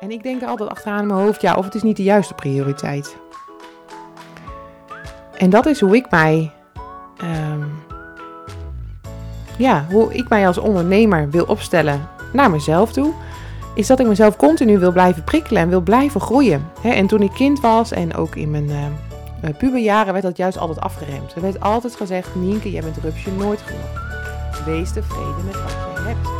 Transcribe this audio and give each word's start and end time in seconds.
En 0.00 0.10
ik 0.10 0.22
denk 0.22 0.42
altijd 0.42 0.70
achteraan 0.70 1.00
in 1.00 1.06
mijn 1.06 1.20
hoofd, 1.20 1.40
ja, 1.40 1.54
of 1.54 1.64
het 1.64 1.74
is 1.74 1.82
niet 1.82 1.96
de 1.96 2.02
juiste 2.02 2.34
prioriteit. 2.34 3.16
En 5.36 5.50
dat 5.50 5.66
is 5.66 5.80
hoe 5.80 5.96
ik 5.96 6.10
mij, 6.10 6.52
ehm, 7.16 7.64
ja, 9.58 9.86
hoe 9.90 10.14
ik 10.14 10.28
mij 10.28 10.46
als 10.46 10.58
ondernemer 10.58 11.30
wil 11.30 11.44
opstellen 11.44 12.08
naar 12.32 12.50
mezelf 12.50 12.92
toe. 12.92 13.12
Is 13.74 13.86
dat 13.86 14.00
ik 14.00 14.06
mezelf 14.06 14.36
continu 14.36 14.78
wil 14.78 14.92
blijven 14.92 15.24
prikkelen 15.24 15.62
en 15.62 15.68
wil 15.68 15.80
blijven 15.80 16.20
groeien. 16.20 16.70
en 16.82 17.06
toen 17.06 17.22
ik 17.22 17.32
kind 17.32 17.60
was 17.60 17.92
en 17.92 18.14
ook 18.14 18.36
in 18.36 18.50
mijn 18.50 18.68
uh, 19.44 19.56
puberjaren 19.58 20.12
werd 20.12 20.24
dat 20.24 20.36
juist 20.36 20.58
altijd 20.58 20.80
afgeremd. 20.80 21.34
Er 21.34 21.40
werd 21.42 21.60
altijd 21.60 21.96
gezegd, 21.96 22.34
Nienke, 22.34 22.70
jij 22.70 22.82
bent 22.82 22.96
rupsje 22.96 23.30
nooit 23.30 23.60
genoeg. 23.60 24.64
Wees 24.64 24.92
tevreden 24.92 25.44
met 25.44 25.62
wat 25.62 25.70
je 25.70 26.02
hebt. 26.02 26.39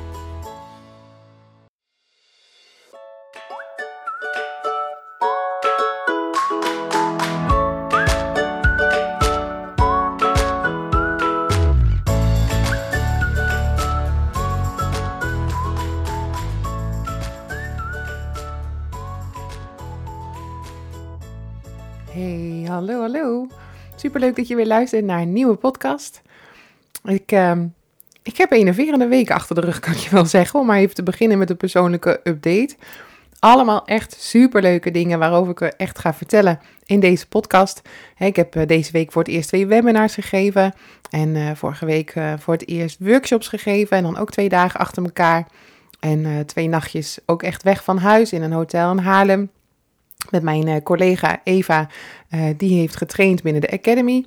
Superleuk 24.01 24.35
dat 24.35 24.47
je 24.47 24.55
weer 24.55 24.67
luistert 24.67 25.05
naar 25.05 25.21
een 25.21 25.33
nieuwe 25.33 25.55
podcast. 25.55 26.21
Ik, 27.03 27.31
uh, 27.31 27.51
ik 28.23 28.37
heb 28.37 28.51
enerverende 28.51 29.07
week 29.07 29.31
achter 29.31 29.55
de 29.55 29.61
rug, 29.61 29.79
kan 29.79 29.93
je 29.93 30.09
wel 30.11 30.25
zeggen. 30.25 30.59
Om 30.59 30.65
maar 30.65 30.77
even 30.77 30.95
te 30.95 31.03
beginnen 31.03 31.37
met 31.37 31.49
een 31.49 31.57
persoonlijke 31.57 32.19
update. 32.23 32.75
Allemaal 33.39 33.85
echt 33.85 34.15
superleuke 34.19 34.91
dingen 34.91 35.19
waarover 35.19 35.51
ik 35.51 35.61
echt 35.61 35.99
ga 35.99 36.13
vertellen 36.13 36.59
in 36.85 36.99
deze 36.99 37.27
podcast. 37.27 37.81
Ik 38.17 38.35
heb 38.35 38.55
eh, 38.55 38.67
deze 38.67 38.91
week 38.91 39.11
voor 39.11 39.21
het 39.21 39.31
eerst 39.31 39.47
twee 39.47 39.67
webinars 39.67 40.13
gegeven. 40.13 40.73
En 41.09 41.35
uh, 41.35 41.51
vorige 41.55 41.85
week 41.85 42.15
uh, 42.15 42.33
voor 42.37 42.53
het 42.53 42.67
eerst 42.67 42.97
workshops 42.99 43.47
gegeven. 43.47 43.97
En 43.97 44.03
dan 44.03 44.17
ook 44.17 44.31
twee 44.31 44.49
dagen 44.49 44.79
achter 44.79 45.03
elkaar. 45.03 45.47
En 45.99 46.45
twee 46.45 46.67
nachtjes 46.67 47.19
ook 47.25 47.43
echt 47.43 47.63
weg 47.63 47.83
van 47.83 47.97
huis 47.97 48.33
in 48.33 48.41
een 48.41 48.51
hotel 48.51 48.91
in 48.91 48.97
Haarlem 48.97 49.49
met 50.29 50.43
mijn 50.43 50.67
uh, 50.67 50.75
collega 50.83 51.41
Eva, 51.43 51.87
uh, 52.29 52.45
die 52.57 52.79
heeft 52.79 52.95
getraind 52.95 53.43
binnen 53.43 53.61
de 53.61 53.71
Academy. 53.71 54.25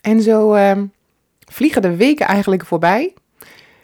En 0.00 0.22
zo 0.22 0.54
uh, 0.54 0.72
vliegen 1.50 1.82
de 1.82 1.96
weken 1.96 2.26
eigenlijk 2.26 2.66
voorbij. 2.66 3.14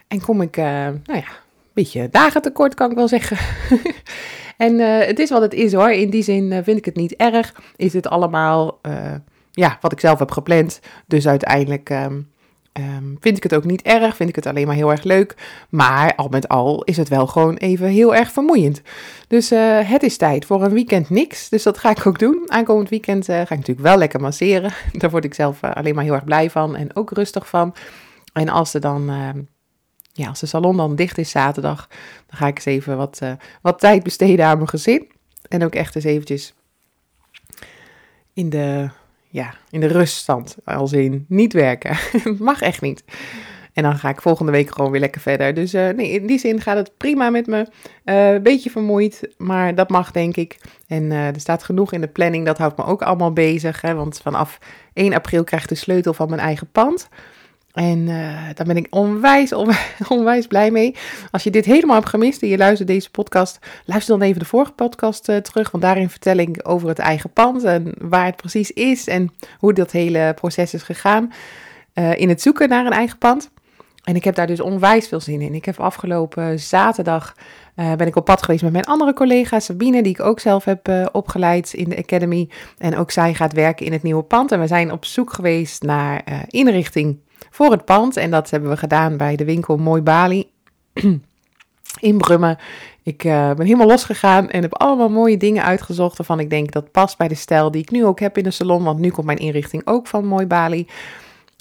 En 0.08 0.20
kom 0.20 0.42
ik, 0.42 0.56
nou 0.56 1.00
ja, 1.04 1.14
een 1.14 1.72
beetje 1.72 2.08
dagen 2.10 2.42
tekort, 2.42 2.74
kan 2.74 2.90
ik 2.90 2.96
wel 2.96 3.08
zeggen. 3.08 3.36
en 4.56 4.78
het 4.78 5.18
is 5.18 5.30
wat 5.30 5.42
het 5.42 5.54
is 5.54 5.72
hoor. 5.72 5.90
In 5.90 6.10
die 6.10 6.22
zin 6.22 6.64
vind 6.64 6.78
ik 6.78 6.84
het 6.84 6.96
niet 6.96 7.16
erg. 7.16 7.62
Is 7.76 7.92
het 7.92 8.06
allemaal, 8.08 8.80
ja, 9.50 9.78
wat 9.80 9.92
ik 9.92 10.00
zelf 10.00 10.18
heb 10.18 10.30
gepland. 10.30 10.80
Dus 11.06 11.27
uiteindelijk 11.27 11.90
ehm, 11.90 12.20
Um, 12.80 13.16
vind 13.20 13.36
ik 13.36 13.42
het 13.42 13.55
ook 13.55 13.64
niet 13.64 13.83
erg, 13.83 14.16
vind 14.16 14.28
ik 14.28 14.34
het 14.34 14.46
alleen 14.46 14.66
maar 14.66 14.74
heel 14.74 14.90
erg 14.90 15.02
leuk. 15.02 15.34
Maar 15.68 16.14
al 16.14 16.28
met 16.28 16.48
al 16.48 16.84
is 16.84 16.96
het 16.96 17.08
wel 17.08 17.27
gewoon 17.27 17.56
even 17.56 17.86
heel 17.86 18.14
erg 18.14 18.33
vermoeiend. 18.33 18.83
Dus 19.28 19.52
uh, 19.52 19.88
het 19.88 20.02
is 20.02 20.16
tijd 20.16 20.44
voor 20.44 20.62
een 20.64 20.72
weekend 20.72 21.11
niks. 21.11 21.48
Dus 21.48 21.62
dat 21.62 21.78
ga 21.78 21.90
ik 21.90 22.06
ook 22.06 22.18
doen. 22.18 22.44
Aankomend 22.46 22.88
weekend 22.88 23.28
uh, 23.28 23.36
ga 23.36 23.42
ik 23.42 23.48
natuurlijk 23.48 23.86
wel 23.86 23.96
lekker 23.96 24.20
masseren. 24.20 24.72
Daar 24.98 25.11
word 25.11 25.24
ik 25.24 25.34
zelf 25.34 25.62
uh, 25.62 25.70
alleen 25.70 25.94
maar 25.94 26.05
heel 26.05 26.14
erg 26.14 26.24
blij 26.24 26.50
van 26.50 26.77
en 26.77 26.96
ook 26.96 27.11
rustig 27.11 27.48
van. 27.48 27.74
En 28.32 28.48
als 28.48 28.74
er 28.74 28.80
dan, 28.80 29.08
ehm, 29.08 29.42
ja, 30.12 30.28
als 30.28 30.40
de 30.40 30.46
salon 30.46 30.77
dan 30.77 30.96
dicht 30.96 31.18
is 31.18 31.30
zaterdag, 31.30 31.88
dan 32.27 32.38
ga 32.38 32.46
ik 32.46 32.56
eens 32.56 32.64
even 32.64 32.96
wat, 32.96 33.20
wat 33.62 33.78
tijd 33.78 34.02
besteden 34.02 34.46
aan 34.46 34.56
mijn 34.56 34.68
gezin. 34.68 35.11
En 35.48 35.64
ook 35.64 35.74
echt 35.74 35.94
eens 35.94 36.05
eventjes 36.05 36.55
in 38.32 38.50
de 38.50 38.90
ja, 39.32 39.54
in 39.70 39.80
de 39.80 39.86
ruststand. 39.86 40.56
Als 40.64 40.92
in 40.92 41.24
niet 41.28 41.52
werken. 41.52 41.96
Mag 42.38 42.60
echt 42.60 42.80
niet. 42.80 43.04
En 43.72 43.82
dan 43.82 43.98
ga 43.98 44.08
ik 44.08 44.20
volgende 44.20 44.52
week 44.52 44.70
gewoon 44.70 44.90
weer 44.90 45.00
lekker 45.00 45.20
verder. 45.20 45.54
Dus 45.54 45.74
uh, 45.74 45.88
nee, 45.88 46.10
in 46.10 46.26
die 46.26 46.38
zin 46.38 46.60
gaat 46.60 46.76
het 46.76 46.96
prima 46.96 47.30
met 47.30 47.46
me. 47.46 47.66
Een 48.04 48.34
uh, 48.34 48.42
beetje 48.42 48.70
vermoeid, 48.70 49.34
maar 49.38 49.74
dat 49.74 49.90
mag 49.90 50.10
denk 50.10 50.36
ik. 50.36 50.58
En 50.86 51.02
uh, 51.02 51.26
er 51.26 51.40
staat 51.40 51.62
genoeg 51.62 51.92
in 51.92 52.00
de 52.00 52.08
planning, 52.08 52.46
dat 52.46 52.58
houdt 52.58 52.76
me 52.76 52.84
ook 52.84 53.02
allemaal 53.02 53.32
bezig. 53.32 53.80
Hè, 53.80 53.94
want 53.94 54.20
vanaf 54.22 54.58
1 54.92 55.14
april 55.14 55.44
krijg 55.44 55.62
ik 55.62 55.68
de 55.68 55.74
sleutel 55.74 56.14
van 56.14 56.28
mijn 56.28 56.40
eigen 56.40 56.70
pand. 56.72 57.08
En 57.72 57.98
uh, 57.98 58.48
daar 58.55 58.66
ben 58.66 58.77
ik 58.77 58.86
onwijs, 59.05 59.52
onwijs, 60.08 60.46
blij 60.46 60.70
mee. 60.70 60.94
Als 61.30 61.42
je 61.42 61.50
dit 61.50 61.64
helemaal 61.64 61.96
hebt 61.96 62.08
gemist 62.08 62.42
en 62.42 62.48
je 62.48 62.56
luistert 62.56 62.88
deze 62.88 63.10
podcast, 63.10 63.58
luister 63.84 64.18
dan 64.18 64.27
even 64.27 64.38
de 64.38 64.46
vorige 64.46 64.72
podcast 64.72 65.28
uh, 65.28 65.36
terug. 65.36 65.70
Want 65.70 65.84
daarin 65.84 66.11
vertel 66.11 66.36
ik 66.36 66.61
over 66.62 66.88
het 66.88 66.98
eigen 66.98 67.30
pand 67.30 67.64
en 67.64 67.94
waar 67.98 68.27
het 68.27 68.36
precies 68.36 68.70
is 68.70 69.06
en 69.06 69.34
hoe 69.58 69.72
dat 69.72 69.90
hele 69.90 70.32
proces 70.34 70.74
is 70.74 70.82
gegaan 70.82 71.32
uh, 71.94 72.18
in 72.18 72.28
het 72.28 72.42
zoeken 72.42 72.68
naar 72.68 72.86
een 72.86 72.92
eigen 72.92 73.18
pand. 73.18 73.50
En 74.05 74.16
ik 74.16 74.24
heb 74.24 74.34
daar 74.34 74.46
dus 74.46 74.61
onwijs 74.61 75.08
veel 75.08 75.20
zin 75.20 75.40
in. 75.40 75.55
Ik 75.55 75.64
heb 75.64 75.80
afgelopen 75.80 76.61
zaterdag 76.61 77.34
ben 77.74 78.06
ik 78.06 78.16
op 78.16 78.24
pad 78.24 78.42
geweest 78.42 78.62
met 78.62 78.72
mijn 78.72 78.84
andere 78.84 79.12
collega 79.12 79.61
Sabine, 79.61 80.02
die 80.02 80.12
ik 80.12 80.20
ook 80.20 80.40
zelf 80.40 80.64
heb 80.64 81.08
opgeleid 81.12 81.72
in 81.72 81.88
de 81.88 81.96
Academy. 81.96 82.48
En 82.78 82.96
ook 82.96 83.11
zij 83.11 83.34
gaat 83.34 83.52
werken 83.52 83.86
in 83.86 83.92
het 83.92 84.02
nieuwe 84.02 84.22
pand. 84.22 84.52
En 84.52 84.61
we 84.61 84.66
zijn 84.66 84.92
op 84.92 85.05
zoek 85.05 85.32
geweest 85.32 85.82
naar 85.82 86.24
inrichting 86.48 87.18
voor 87.51 87.70
het 87.70 87.85
pand. 87.85 88.17
En 88.17 88.30
dat 88.30 88.51
hebben 88.51 88.70
we 88.70 88.77
gedaan 88.77 89.17
bij 89.17 89.36
de 89.36 89.45
winkel 89.45 89.77
Mooi 89.77 90.03
Bali 90.03 90.51
in 92.01 92.19
Brummen. 92.19 92.58
Ik 93.03 93.25
uh, 93.25 93.53
ben 93.55 93.67
helemaal 93.67 93.86
losgegaan 93.86 94.51
en 94.51 94.63
heb 94.63 94.75
allemaal 94.75 95.08
mooie 95.08 95.36
dingen 95.36 95.64
uitgezocht 95.64 96.17
waarvan 96.17 96.41
ik 96.41 96.51
denk 96.51 96.73
dat 96.73 96.91
past 96.91 97.19
bij 97.19 97.29
de 97.29 97.35
stijl 97.35 97.70
die 97.70 97.83
ik 97.83 97.91
nu 97.91 98.05
ook 98.05 98.20
heb 98.20 98.39
in 98.39 98.45
de 98.45 98.51
salon. 98.51 98.85
Want 98.85 98.98
nu 98.98 99.11
komt 99.11 99.27
mijn 99.27 99.39
inrichting 99.39 99.83
ook 99.85 100.07
van 100.07 100.27
Mooi 100.27 100.47
Bali. 100.47 100.86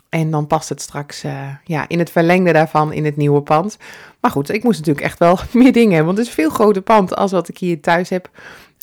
En 0.10 0.32
dan 0.32 0.48
past 0.48 0.70
het 0.70 0.82
straks 0.82 1.24
uh, 1.24 1.48
ja, 1.64 1.86
in 1.88 2.00
het 2.00 2.12
verlengde 2.12 2.54
daarvan 2.54 2.94
in 2.94 3.06
het 3.06 3.16
nieuwe 3.16 3.42
pand. 3.42 3.78
Maar 4.20 4.32
goed, 4.32 4.50
ik 4.50 4.64
moest 4.64 4.80
natuurlijk 4.80 5.06
echt 5.06 5.20
wel 5.20 5.40
meer 5.54 5.72
dingen 5.72 5.96
hebben. 5.96 6.06
Want 6.06 6.18
het 6.18 6.28
is 6.28 6.38
een 6.38 6.44
veel 6.44 6.54
groter 6.54 6.82
pand 6.82 7.16
als 7.16 7.32
wat 7.32 7.48
ik 7.48 7.58
hier 7.58 7.82
thuis 7.82 8.10
heb 8.10 8.30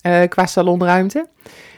uh, 0.06 0.22
qua 0.28 0.46
salonruimte. 0.46 1.28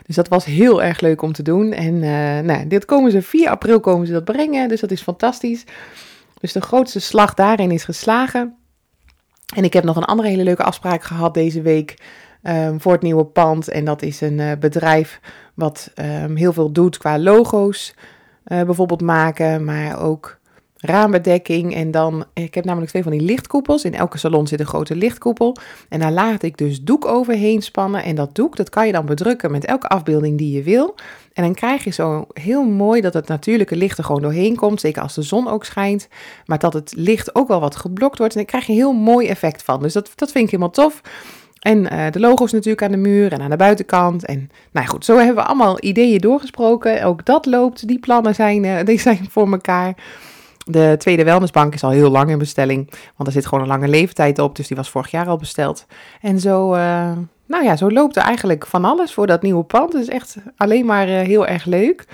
Dus 0.07 0.17
dat 0.17 0.29
was 0.29 0.45
heel 0.45 0.83
erg 0.83 1.01
leuk 1.01 1.23
om 1.23 1.33
te 1.33 1.43
doen. 1.43 1.73
En 1.73 1.95
uh, 1.95 2.39
nou, 2.39 2.67
dit 2.67 2.85
komen 2.85 3.11
ze 3.11 3.23
4 3.23 3.49
april 3.49 3.81
komen 3.81 4.07
ze 4.07 4.13
dat 4.13 4.25
brengen. 4.25 4.69
Dus 4.69 4.81
dat 4.81 4.91
is 4.91 5.03
fantastisch. 5.03 5.65
Dus 6.41 6.53
de 6.53 6.61
grootste 6.61 7.01
slag 7.01 7.35
daarin 7.35 7.71
is 7.71 7.85
geslagen. 7.85 8.55
En 9.55 9.65
ik 9.65 9.73
heb 9.73 9.85
nog 9.85 9.97
een 9.97 10.05
andere 10.05 10.29
hele 10.29 10.43
leuke 10.43 10.63
afspraak 10.63 11.03
gehad 11.03 11.35
deze 11.35 11.63
week 11.63 11.95
um, 12.43 12.81
voor 12.81 12.93
het 12.93 13.03
nieuwe 13.03 13.25
pand. 13.25 13.69
En 13.69 13.85
dat 13.85 14.03
is 14.03 14.21
een 14.21 14.39
uh, 14.39 14.53
bedrijf 14.61 15.21
wat 15.55 15.93
um, 15.95 16.37
heel 16.37 16.53
veel 16.53 16.73
doet 16.73 16.99
qua 16.99 17.19
logo's 17.19 17.95
bijvoorbeeld 18.45 19.01
maken, 19.01 19.65
maar 19.65 20.03
ook 20.03 20.40
raambedekking. 20.81 21.75
En 21.75 21.91
dan, 21.91 22.25
ik 22.35 22.55
heb 22.55 22.65
namelijk 22.65 22.91
twee 22.91 23.03
van 23.03 23.13
die 23.13 23.21
lichtkoepels. 23.21 23.85
In 23.85 23.95
elke 23.95 24.19
salon 24.19 24.47
zit 24.47 24.61
een 24.61 24.67
grote 24.67 24.97
lichtkoepel. 24.97 25.57
En 25.89 26.01
daar 26.01 26.13
laat 26.13 26.43
ik 26.43 26.57
dus 26.57 26.83
doek 26.83 27.07
overheen 27.07 27.63
spannen. 27.63 28.03
En 28.03 28.15
dat 28.15 28.35
doek, 28.35 28.57
dat 28.57 28.69
kan 28.69 28.87
je 28.87 28.93
dan 28.93 29.07
bedrukken 29.07 29.51
met 29.51 29.65
elke 29.65 29.87
afbeelding 29.87 30.39
die 30.39 30.57
je 30.57 30.63
wil. 30.63 30.95
En 31.33 31.43
dan 31.43 31.55
krijg 31.55 31.85
je 31.85 31.91
zo 31.91 32.27
heel 32.33 32.65
mooi 32.65 33.01
dat 33.01 33.15
het 33.15 33.29
natuurlijke 33.29 33.77
licht 33.77 33.99
er 33.99 34.05
gewoon 34.05 34.23
doorheen 34.23 34.57
komt. 34.57 34.81
Zeker 34.81 35.03
als 35.03 35.15
de 35.15 35.23
zon 35.23 35.49
ook 35.49 35.65
schijnt. 35.65 36.09
Maar 36.47 36.59
dat 36.59 36.73
het 36.73 36.93
licht 36.97 37.35
ook 37.35 37.49
wel 37.49 37.61
wat 37.61 37.77
geblokt 37.77 38.19
wordt. 38.19 38.33
En 38.33 38.39
daar 38.39 38.49
krijg 38.49 38.67
je 38.67 38.73
een 38.73 38.79
heel 38.79 38.93
mooi 38.93 39.29
effect 39.29 39.63
van. 39.63 39.83
Dus 39.83 39.93
dat, 39.93 40.13
dat 40.15 40.33
vind 40.33 40.45
ik 40.45 40.51
helemaal 40.51 40.73
tof. 40.73 41.01
En 41.61 41.79
uh, 41.79 42.11
de 42.11 42.21
logo's 42.21 42.53
natuurlijk 42.53 42.83
aan 42.83 42.91
de 42.91 42.97
muur 42.97 43.33
en 43.33 43.41
aan 43.41 43.51
de 43.51 43.57
buitenkant. 43.57 44.25
En 44.25 44.51
nou 44.71 44.87
goed, 44.87 45.05
zo 45.05 45.17
hebben 45.17 45.35
we 45.35 45.43
allemaal 45.43 45.77
ideeën 45.81 46.21
doorgesproken. 46.21 47.05
Ook 47.05 47.25
dat 47.25 47.47
loopt. 47.47 47.89
Die 47.89 47.99
plannen 47.99 48.35
zijn, 48.35 48.65
uh, 48.65 48.79
die 48.85 49.01
zijn 49.01 49.27
voor 49.31 49.53
elkaar. 49.53 49.95
De 50.67 50.95
tweede 50.99 51.25
wellnessbank 51.25 51.75
is 51.75 51.85
al 51.85 51.91
heel 51.91 52.11
lang 52.11 52.31
in 52.31 52.39
bestelling, 52.39 52.91
want 53.17 53.29
er 53.29 53.33
zit 53.33 53.47
gewoon 53.47 53.63
een 53.65 53.71
lange 53.71 53.89
leeftijd 53.89 54.39
op, 54.39 54.57
dus 54.57 54.67
die 54.67 54.77
was 54.77 54.91
vorig 54.91 55.11
jaar 55.11 55.27
al 55.27 55.37
besteld. 55.37 55.87
En 56.21 56.41
zo, 56.41 56.75
uh, 56.75 57.13
nou 57.47 57.65
ja, 57.65 57.77
zo 57.77 57.91
loopt 57.91 58.17
er 58.17 58.23
eigenlijk 58.23 58.67
van 58.67 58.85
alles 58.85 59.15
voor 59.15 59.27
dat 59.27 59.43
nieuwe 59.43 59.65
pand. 59.65 59.93
Het 59.93 60.03
is 60.03 60.09
echt 60.09 60.37
alleen 60.57 60.87
maar 60.87 61.09
uh, 61.09 61.21
heel 61.21 61.47
erg 61.47 61.65
leuk. 61.65 62.07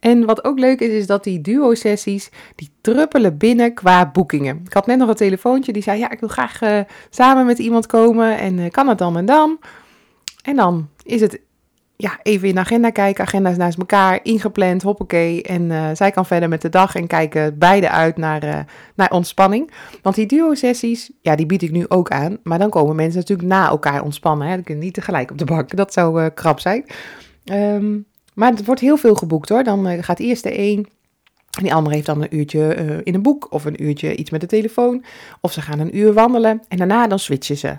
En 0.00 0.24
wat 0.24 0.44
ook 0.44 0.58
leuk 0.58 0.80
is, 0.80 0.88
is 0.88 1.06
dat 1.06 1.24
die 1.24 1.40
duo-sessies, 1.40 2.30
die 2.54 2.70
druppelen 2.80 3.36
binnen 3.36 3.74
qua 3.74 4.10
boekingen. 4.10 4.60
Ik 4.64 4.72
had 4.72 4.86
net 4.86 4.98
nog 4.98 5.08
een 5.08 5.14
telefoontje 5.14 5.72
die 5.72 5.82
zei, 5.82 5.98
ja, 5.98 6.10
ik 6.10 6.20
wil 6.20 6.28
graag 6.28 6.62
uh, 6.62 6.80
samen 7.10 7.46
met 7.46 7.58
iemand 7.58 7.86
komen 7.86 8.38
en 8.38 8.70
kan 8.70 8.88
het 8.88 8.98
dan 8.98 9.16
en 9.16 9.24
dan? 9.24 9.58
En 10.42 10.56
dan 10.56 10.88
is 11.02 11.20
het 11.20 11.40
ja, 12.00 12.18
even 12.22 12.48
in 12.48 12.54
de 12.54 12.60
agenda 12.60 12.90
kijken, 12.90 13.24
agenda's 13.24 13.56
naast 13.56 13.78
elkaar, 13.78 14.20
ingepland, 14.22 14.82
hoppakee. 14.82 15.42
En 15.42 15.62
uh, 15.62 15.90
zij 15.94 16.10
kan 16.10 16.26
verder 16.26 16.48
met 16.48 16.62
de 16.62 16.68
dag 16.68 16.94
en 16.94 17.06
kijken 17.06 17.58
beide 17.58 17.90
uit 17.90 18.16
naar, 18.16 18.44
uh, 18.44 18.58
naar 18.94 19.10
ontspanning. 19.10 19.70
Want 20.02 20.14
die 20.14 20.26
duo-sessies, 20.26 21.10
ja, 21.20 21.36
die 21.36 21.46
bied 21.46 21.62
ik 21.62 21.70
nu 21.70 21.84
ook 21.88 22.10
aan. 22.10 22.38
Maar 22.42 22.58
dan 22.58 22.70
komen 22.70 22.96
mensen 22.96 23.18
natuurlijk 23.18 23.48
na 23.48 23.68
elkaar 23.68 24.02
ontspannen. 24.02 24.46
Hè? 24.46 24.54
Dan 24.54 24.64
kunnen 24.64 24.84
niet 24.84 24.94
tegelijk 24.94 25.30
op 25.30 25.38
de 25.38 25.44
bank. 25.44 25.76
Dat 25.76 25.92
zou 25.92 26.22
uh, 26.22 26.26
krap 26.34 26.60
zijn. 26.60 26.84
Um, 27.52 28.06
maar 28.34 28.50
het 28.50 28.64
wordt 28.64 28.80
heel 28.80 28.96
veel 28.96 29.14
geboekt 29.14 29.48
hoor. 29.48 29.64
Dan 29.64 30.02
gaat 30.02 30.18
eerst 30.18 30.42
de 30.42 30.58
een 30.58 30.86
en 31.50 31.62
die 31.62 31.74
andere 31.74 31.94
heeft 31.94 32.06
dan 32.06 32.22
een 32.22 32.36
uurtje 32.36 32.74
in 33.04 33.14
een 33.14 33.22
boek 33.22 33.52
of 33.52 33.64
een 33.64 33.82
uurtje 33.82 34.16
iets 34.16 34.30
met 34.30 34.40
de 34.40 34.46
telefoon. 34.46 35.04
Of 35.40 35.52
ze 35.52 35.62
gaan 35.62 35.78
een 35.78 35.96
uur 35.96 36.12
wandelen 36.12 36.62
en 36.68 36.76
daarna 36.76 37.06
dan 37.06 37.18
switchen 37.18 37.56
ze. 37.56 37.74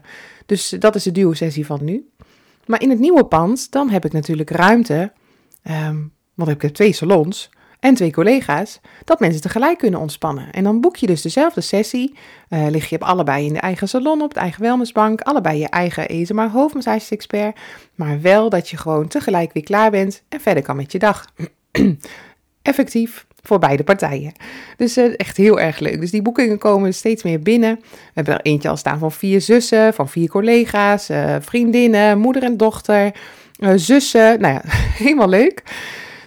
Dus 0.45 0.69
dat 0.69 0.95
is 0.95 1.03
de 1.03 1.11
duo-sessie 1.11 1.65
van 1.65 1.83
nu. 1.83 2.09
Maar 2.71 2.81
in 2.81 2.89
het 2.89 2.99
nieuwe 2.99 3.25
pand, 3.25 3.71
dan 3.71 3.89
heb 3.89 4.05
ik 4.05 4.11
natuurlijk 4.11 4.49
ruimte, 4.49 5.11
um, 5.63 6.13
want 6.33 6.49
ik 6.49 6.61
heb 6.61 6.73
twee 6.73 6.93
salons 6.93 7.49
en 7.79 7.93
twee 7.93 8.11
collega's, 8.11 8.79
dat 9.03 9.19
mensen 9.19 9.41
tegelijk 9.41 9.77
kunnen 9.77 9.99
ontspannen. 9.99 10.51
En 10.51 10.63
dan 10.63 10.81
boek 10.81 10.95
je 10.95 11.07
dus 11.07 11.21
dezelfde 11.21 11.61
sessie, 11.61 12.17
uh, 12.49 12.67
lig 12.69 12.89
je 12.89 12.95
op 12.95 13.03
allebei 13.03 13.45
in 13.45 13.53
de 13.53 13.59
eigen 13.59 13.87
salon, 13.87 14.21
op 14.21 14.29
het 14.29 14.37
eigen 14.37 14.61
wellnessbank, 14.61 15.21
allebei 15.21 15.59
je 15.59 15.69
eigen 15.69 16.07
ESMA 16.07 16.49
hoofdmassages-expert, 16.49 17.59
maar 17.95 18.21
wel 18.21 18.49
dat 18.49 18.69
je 18.69 18.77
gewoon 18.77 19.07
tegelijk 19.07 19.53
weer 19.53 19.63
klaar 19.63 19.91
bent 19.91 20.23
en 20.29 20.41
verder 20.41 20.63
kan 20.63 20.75
met 20.75 20.91
je 20.91 20.99
dag. 20.99 21.25
Effectief, 22.61 23.25
voor 23.43 23.59
beide 23.59 23.83
partijen. 23.83 24.31
Dus 24.77 24.97
uh, 24.97 25.13
echt 25.17 25.37
heel 25.37 25.59
erg 25.59 25.79
leuk. 25.79 25.99
Dus 25.99 26.11
die 26.11 26.21
boekingen 26.21 26.57
komen 26.57 26.93
steeds 26.93 27.23
meer 27.23 27.39
binnen. 27.39 27.75
We 27.81 27.97
hebben 28.13 28.33
er 28.33 28.41
eentje 28.41 28.69
al 28.69 28.77
staan 28.77 28.99
van 28.99 29.11
vier 29.11 29.41
zussen, 29.41 29.93
van 29.93 30.09
vier 30.09 30.29
collega's, 30.29 31.09
uh, 31.09 31.35
vriendinnen, 31.39 32.17
moeder 32.17 32.43
en 32.43 32.57
dochter, 32.57 33.11
uh, 33.59 33.69
zussen. 33.75 34.39
Nou 34.39 34.53
ja, 34.53 34.61
helemaal 35.03 35.29
leuk. 35.29 35.63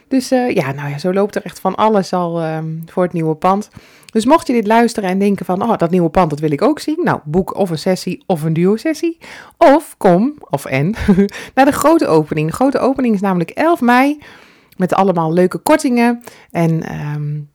Dus 0.08 0.28
ja, 0.28 0.72
nou 0.72 0.90
ja, 0.90 0.98
zo 0.98 1.12
loopt 1.12 1.34
er 1.34 1.44
echt 1.44 1.58
van 1.60 1.74
alles 1.74 2.12
al 2.12 2.44
um, 2.44 2.82
voor 2.86 3.02
het 3.02 3.12
nieuwe 3.12 3.34
pand. 3.34 3.70
Dus 4.14 4.24
mocht 4.24 4.46
je 4.46 4.52
dit 4.52 4.66
luisteren 4.66 5.10
en 5.10 5.18
denken 5.18 5.44
van, 5.44 5.62
oh, 5.62 5.76
dat 5.76 5.90
nieuwe 5.90 6.08
pand, 6.08 6.30
dat 6.30 6.38
wil 6.38 6.50
ik 6.50 6.62
ook 6.62 6.80
zien. 6.80 6.98
Nou, 7.02 7.20
boek 7.24 7.56
of 7.56 7.70
een 7.70 7.78
sessie 7.78 8.22
of 8.26 8.42
een 8.42 8.52
duo-sessie. 8.52 9.18
Of 9.58 9.94
kom, 9.96 10.34
of 10.50 10.64
en, 10.64 10.94
naar 11.54 11.64
de 11.64 11.72
grote 11.72 12.06
opening. 12.06 12.48
De 12.48 12.54
grote 12.54 12.78
opening 12.78 13.14
is 13.14 13.20
namelijk 13.20 13.50
11 13.50 13.80
mei. 13.80 14.18
Met 14.76 14.94
allemaal 14.94 15.32
leuke 15.32 15.58
kortingen 15.58 16.22
en 16.50 17.00
um, 17.14 17.48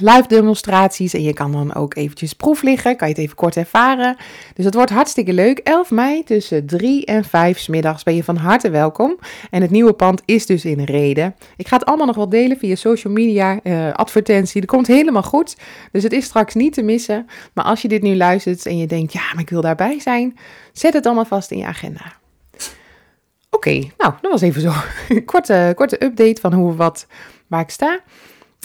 live 0.00 0.24
demonstraties. 0.28 1.14
En 1.14 1.22
je 1.22 1.32
kan 1.32 1.52
dan 1.52 1.74
ook 1.74 1.94
eventjes 1.94 2.32
proef 2.32 2.62
liggen. 2.62 2.96
Kan 2.96 3.08
je 3.08 3.14
het 3.14 3.22
even 3.22 3.36
kort 3.36 3.56
ervaren. 3.56 4.16
Dus 4.54 4.64
het 4.64 4.74
wordt 4.74 4.90
hartstikke 4.90 5.32
leuk. 5.32 5.58
11 5.58 5.90
mei 5.90 6.24
tussen 6.24 6.66
3 6.66 7.04
en 7.04 7.24
5 7.24 7.58
smiddags 7.58 8.02
ben 8.02 8.14
je 8.14 8.24
van 8.24 8.36
harte 8.36 8.70
welkom. 8.70 9.18
En 9.50 9.62
het 9.62 9.70
nieuwe 9.70 9.92
pand 9.92 10.22
is 10.24 10.46
dus 10.46 10.64
in 10.64 10.82
reden. 10.82 11.34
Ik 11.56 11.68
ga 11.68 11.76
het 11.76 11.86
allemaal 11.86 12.06
nog 12.06 12.16
wel 12.16 12.28
delen 12.28 12.58
via 12.58 12.74
social 12.74 13.12
media, 13.12 13.60
uh, 13.62 13.92
advertentie. 13.92 14.60
Dat 14.60 14.70
komt 14.70 14.86
helemaal 14.86 15.22
goed. 15.22 15.56
Dus 15.92 16.02
het 16.02 16.12
is 16.12 16.24
straks 16.24 16.54
niet 16.54 16.72
te 16.72 16.82
missen. 16.82 17.26
Maar 17.52 17.64
als 17.64 17.82
je 17.82 17.88
dit 17.88 18.02
nu 18.02 18.16
luistert 18.16 18.66
en 18.66 18.78
je 18.78 18.86
denkt, 18.86 19.12
ja, 19.12 19.22
maar 19.32 19.42
ik 19.42 19.50
wil 19.50 19.60
daarbij 19.60 20.00
zijn. 20.00 20.38
Zet 20.72 20.92
het 20.92 21.06
allemaal 21.06 21.24
vast 21.24 21.50
in 21.50 21.58
je 21.58 21.66
agenda. 21.66 22.12
Oké, 23.56 23.70
nou, 23.98 24.12
dat 24.20 24.30
was 24.30 24.40
even 24.40 24.60
zo 24.60 24.72
korte, 25.32 25.72
korte 25.74 26.04
update 26.04 26.40
van 26.40 26.52
hoe 26.52 26.74
wat, 26.74 27.06
waar 27.46 27.60
ik 27.60 27.70
sta. 27.70 28.00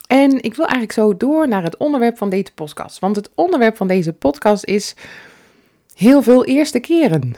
En 0.08 0.32
ik 0.42 0.56
wil 0.56 0.66
eigenlijk 0.66 0.92
zo 0.92 1.18
door 1.18 1.48
naar 1.48 1.64
het 1.64 1.78
onderwerp 1.78 2.18
van 2.18 2.30
deze 2.30 2.54
podcast. 2.56 3.00
Want 3.00 3.16
het 3.16 3.30
onderwerp 3.36 3.78
van 3.78 3.88
deze 3.88 4.14
podcast 4.14 4.66
is 4.66 4.96
heel 5.96 6.22
veel 6.22 6.46
eerste 6.46 6.80
keren. 6.80 7.36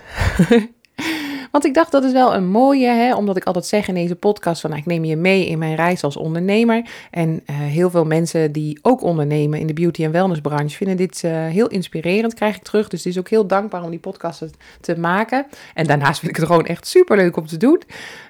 Want 1.53 1.65
ik 1.65 1.73
dacht 1.73 1.91
dat 1.91 2.03
is 2.03 2.11
wel 2.11 2.35
een 2.35 2.47
mooie, 2.47 2.87
hè, 2.87 3.15
omdat 3.15 3.37
ik 3.37 3.43
altijd 3.43 3.65
zeg 3.65 3.87
in 3.87 3.93
deze 3.93 4.15
podcast 4.15 4.61
van 4.61 4.69
nou, 4.69 4.81
ik 4.81 4.87
neem 4.87 5.03
je 5.03 5.15
mee 5.15 5.47
in 5.47 5.57
mijn 5.57 5.75
reis 5.75 6.03
als 6.03 6.17
ondernemer. 6.17 6.89
En 7.11 7.29
uh, 7.29 7.55
heel 7.55 7.89
veel 7.89 8.05
mensen 8.05 8.51
die 8.51 8.79
ook 8.81 9.01
ondernemen 9.01 9.59
in 9.59 9.67
de 9.67 9.73
beauty 9.73 10.03
en 10.03 10.11
wellness 10.11 10.41
branche 10.41 10.77
vinden 10.77 10.97
dit 10.97 11.21
uh, 11.25 11.31
heel 11.31 11.67
inspirerend, 11.67 12.33
krijg 12.33 12.55
ik 12.55 12.63
terug. 12.63 12.87
Dus 12.87 13.03
het 13.03 13.13
is 13.13 13.19
ook 13.19 13.29
heel 13.29 13.47
dankbaar 13.47 13.83
om 13.83 13.89
die 13.89 13.99
podcast 13.99 14.45
te 14.81 14.99
maken. 14.99 15.45
En 15.73 15.87
daarnaast 15.87 16.19
vind 16.19 16.31
ik 16.31 16.37
het 16.37 16.45
gewoon 16.45 16.65
echt 16.65 16.87
super 16.87 17.17
leuk 17.17 17.37
om 17.37 17.47
te 17.47 17.57
doen. 17.57 17.81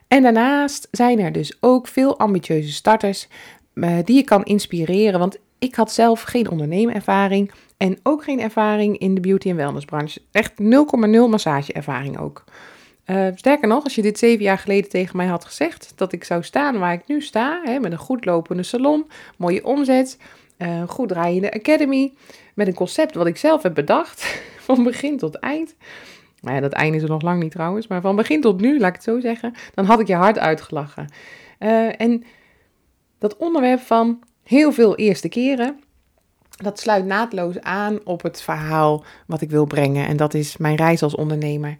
En 0.08 0.24
daarnaast 0.24 0.88
zijn 0.92 1.20
er 1.20 1.32
dus 1.32 1.58
ook 1.60 1.88
veel 1.88 2.20
ambitieuze 2.20 2.72
starters 2.72 3.28
uh, 3.74 3.98
die 4.04 4.16
je 4.16 4.24
kan 4.24 4.44
inspireren. 4.44 5.20
Want 5.20 5.38
ik 5.60 5.76
had 5.76 5.92
zelf 5.92 6.22
geen 6.22 6.50
ondernemerervaring 6.50 7.52
en 7.78 8.00
ook 8.04 8.24
geen 8.24 8.40
ervaring 8.40 8.98
in 8.98 9.16
de 9.16 9.22
beauty 9.22 9.50
en 9.50 9.56
wellness 9.56 9.86
branche. 9.86 10.22
Echt 10.32 10.52
0,0 10.52 10.66
massageervaring 11.30 12.20
ook. 12.20 12.44
Uh, 13.06 13.28
sterker 13.36 13.68
nog, 13.68 13.84
als 13.84 13.96
je 13.96 14.02
dit 14.02 14.20
zeven 14.20 14.44
jaar 14.44 14.58
geleden 14.58 14.90
tegen 14.90 15.18
mij 15.18 15.26
had 15.26 15.46
gezegd 15.46 15.94
dat 15.96 16.14
ik 16.14 16.24
zou 16.24 16.44
staan 16.44 16.80
waar 16.80 16.94
ik 16.94 17.08
nu 17.08 17.22
sta, 17.22 17.62
hè, 17.64 17.80
met 17.80 17.92
een 17.92 17.98
goed 17.98 18.26
lopende 18.26 18.64
salon, 18.64 19.08
mooie 19.38 19.66
omzet, 19.66 20.18
uh, 20.58 20.84
goed 20.88 21.08
draaiende 21.08 21.54
academy, 21.54 22.14
met 22.54 22.68
een 22.68 22.74
concept 22.74 23.16
wat 23.16 23.28
ik 23.28 23.38
zelf 23.38 23.64
heb 23.64 23.74
bedacht, 23.74 24.42
van 24.66 24.84
begin 24.84 25.18
tot 25.18 25.36
eind. 25.36 25.76
Nou 26.42 26.56
ja, 26.56 26.62
dat 26.62 26.72
einde 26.72 26.98
is 26.98 27.04
er 27.04 27.10
nog 27.10 27.22
lang 27.22 27.42
niet 27.42 27.52
trouwens, 27.52 27.88
maar 27.88 28.02
van 28.02 28.16
begin 28.16 28.42
tot 28.42 28.62
nu, 28.62 28.80
laat 28.80 28.90
ik 28.90 28.96
het 28.96 29.04
zo 29.04 29.20
zeggen, 29.20 29.54
dan 29.74 29.86
had 29.86 30.00
ik 30.00 30.08
je 30.08 30.16
hard 30.16 30.40
uitgelachen. 30.40 31.08
Uh, 31.60 32.02
en 32.02 32.24
dat 33.20 33.38
onderwerp 33.38 33.80
van 33.80 34.20
heel 34.44 34.72
veel 34.72 34.96
eerste 34.96 35.30
keren, 35.30 35.80
dat 36.58 36.80
sluit 36.80 37.06
naadloos 37.06 37.60
aan 37.60 38.00
op 38.04 38.22
het 38.22 38.42
verhaal 38.42 39.04
wat 39.28 39.42
ik 39.42 39.50
wil 39.50 39.66
brengen. 39.66 40.08
En 40.08 40.18
dat 40.18 40.34
is 40.34 40.58
mijn 40.58 40.76
reis 40.76 41.04
als 41.04 41.16
ondernemer. 41.16 41.78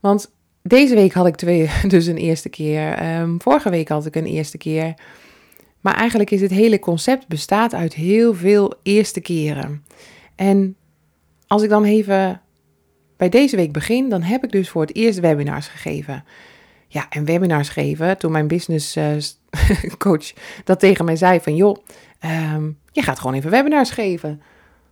Want 0.00 0.34
deze 0.66 0.94
week 0.94 1.12
had 1.12 1.26
ik 1.26 1.36
twee, 1.36 1.70
dus 1.88 2.06
een 2.06 2.16
eerste 2.16 2.48
keer. 2.48 3.18
Um, 3.20 3.40
vorige 3.42 3.70
week 3.70 3.88
had 3.88 4.06
ik 4.06 4.16
een 4.16 4.26
eerste 4.26 4.58
keer. 4.58 4.94
Maar 5.80 5.94
eigenlijk 5.94 6.30
is 6.30 6.40
het 6.40 6.50
hele 6.50 6.78
concept 6.78 7.28
bestaat 7.28 7.74
uit 7.74 7.94
heel 7.94 8.34
veel 8.34 8.74
eerste 8.82 9.20
keren. 9.20 9.84
En 10.34 10.76
als 11.46 11.62
ik 11.62 11.68
dan 11.68 11.84
even 11.84 12.40
bij 13.16 13.28
deze 13.28 13.56
week 13.56 13.72
begin, 13.72 14.08
dan 14.08 14.22
heb 14.22 14.44
ik 14.44 14.52
dus 14.52 14.68
voor 14.68 14.80
het 14.82 14.94
eerst 14.94 15.20
webinars 15.20 15.68
gegeven. 15.68 16.24
Ja, 16.88 17.06
en 17.10 17.24
webinars 17.24 17.68
geven, 17.68 18.18
toen 18.18 18.32
mijn 18.32 18.48
business 18.48 18.96
uh, 18.96 19.16
coach 19.98 20.32
dat 20.64 20.80
tegen 20.80 21.04
mij 21.04 21.16
zei 21.16 21.40
van 21.40 21.56
joh, 21.56 21.76
um, 22.54 22.78
je 22.92 23.02
gaat 23.02 23.18
gewoon 23.18 23.36
even 23.36 23.50
webinars 23.50 23.90
geven. 23.90 24.42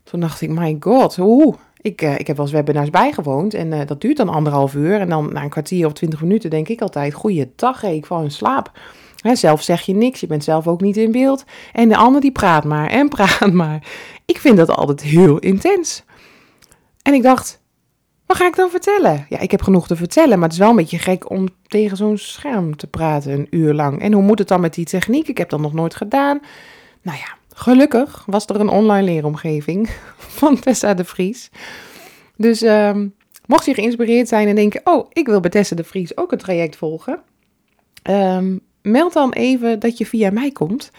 Toen 0.02 0.20
dacht 0.20 0.40
ik, 0.40 0.50
my 0.50 0.76
god, 0.80 1.16
hoe? 1.16 1.54
Ik, 1.84 2.02
uh, 2.02 2.18
ik 2.18 2.26
heb 2.26 2.36
wel 2.36 2.46
eens 2.46 2.54
webinars 2.54 2.90
bijgewoond 2.90 3.54
en 3.54 3.72
uh, 3.72 3.80
dat 3.86 4.00
duurt 4.00 4.16
dan 4.16 4.28
anderhalf 4.28 4.74
uur. 4.74 5.00
En 5.00 5.08
dan 5.08 5.32
na 5.32 5.42
een 5.42 5.48
kwartier 5.48 5.86
of 5.86 5.92
twintig 5.92 6.20
minuten 6.20 6.50
denk 6.50 6.68
ik 6.68 6.80
altijd, 6.80 7.14
goeiedag, 7.14 7.82
ik 7.82 8.06
val 8.06 8.22
in 8.22 8.30
slaap. 8.30 8.72
Hè, 9.16 9.34
zelf 9.34 9.62
zeg 9.62 9.82
je 9.82 9.94
niks, 9.94 10.20
je 10.20 10.26
bent 10.26 10.44
zelf 10.44 10.66
ook 10.66 10.80
niet 10.80 10.96
in 10.96 11.12
beeld. 11.12 11.44
En 11.72 11.88
de 11.88 11.96
ander 11.96 12.20
die 12.20 12.32
praat 12.32 12.64
maar 12.64 12.88
en 12.88 13.08
praat 13.16 13.52
maar. 13.52 13.86
Ik 14.24 14.38
vind 14.38 14.56
dat 14.56 14.70
altijd 14.70 15.02
heel 15.02 15.38
intens. 15.38 16.04
En 17.02 17.14
ik 17.14 17.22
dacht, 17.22 17.60
wat 18.26 18.36
ga 18.36 18.46
ik 18.46 18.56
dan 18.56 18.70
vertellen? 18.70 19.26
Ja, 19.28 19.38
ik 19.38 19.50
heb 19.50 19.62
genoeg 19.62 19.86
te 19.86 19.96
vertellen, 19.96 20.38
maar 20.38 20.48
het 20.48 20.52
is 20.52 20.58
wel 20.58 20.70
een 20.70 20.76
beetje 20.76 20.98
gek 20.98 21.30
om 21.30 21.48
tegen 21.66 21.96
zo'n 21.96 22.18
scherm 22.18 22.76
te 22.76 22.86
praten 22.86 23.32
een 23.32 23.46
uur 23.50 23.74
lang. 23.74 24.00
En 24.00 24.12
hoe 24.12 24.22
moet 24.22 24.38
het 24.38 24.48
dan 24.48 24.60
met 24.60 24.74
die 24.74 24.84
techniek? 24.84 25.28
Ik 25.28 25.38
heb 25.38 25.48
dat 25.48 25.60
nog 25.60 25.72
nooit 25.72 25.94
gedaan. 25.94 26.40
Nou 27.02 27.18
ja, 27.18 27.36
Gelukkig 27.56 28.24
was 28.26 28.46
er 28.46 28.60
een 28.60 28.68
online 28.68 29.02
leeromgeving 29.02 29.90
van 30.40 30.58
Tessa 30.58 30.94
de 30.94 31.04
Vries. 31.04 31.50
Dus 32.36 32.62
um, 32.62 33.14
mocht 33.46 33.64
je 33.64 33.74
geïnspireerd 33.74 34.28
zijn 34.28 34.48
en 34.48 34.54
denken: 34.54 34.80
Oh, 34.84 35.06
ik 35.12 35.26
wil 35.26 35.40
bij 35.40 35.50
Tessa 35.50 35.76
de 35.76 35.84
Vries 35.84 36.16
ook 36.16 36.32
een 36.32 36.38
traject 36.38 36.76
volgen. 36.76 37.20
Um, 38.10 38.60
meld 38.82 39.12
dan 39.12 39.32
even 39.32 39.78
dat 39.78 39.98
je 39.98 40.06
via 40.06 40.30
mij 40.30 40.50
komt. 40.50 40.90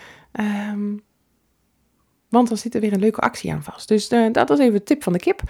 Um, 0.71 1.03
want 2.29 2.47
dan 2.47 2.57
zit 2.57 2.75
er 2.75 2.81
weer 2.81 2.93
een 2.93 2.99
leuke 2.99 3.21
actie 3.21 3.51
aan 3.51 3.63
vast. 3.63 3.87
Dus 3.87 4.11
uh, 4.11 4.31
dat 4.31 4.49
was 4.49 4.59
even 4.59 4.73
de 4.73 4.83
tip 4.83 5.03
van 5.03 5.13
de 5.13 5.19
kip. 5.19 5.41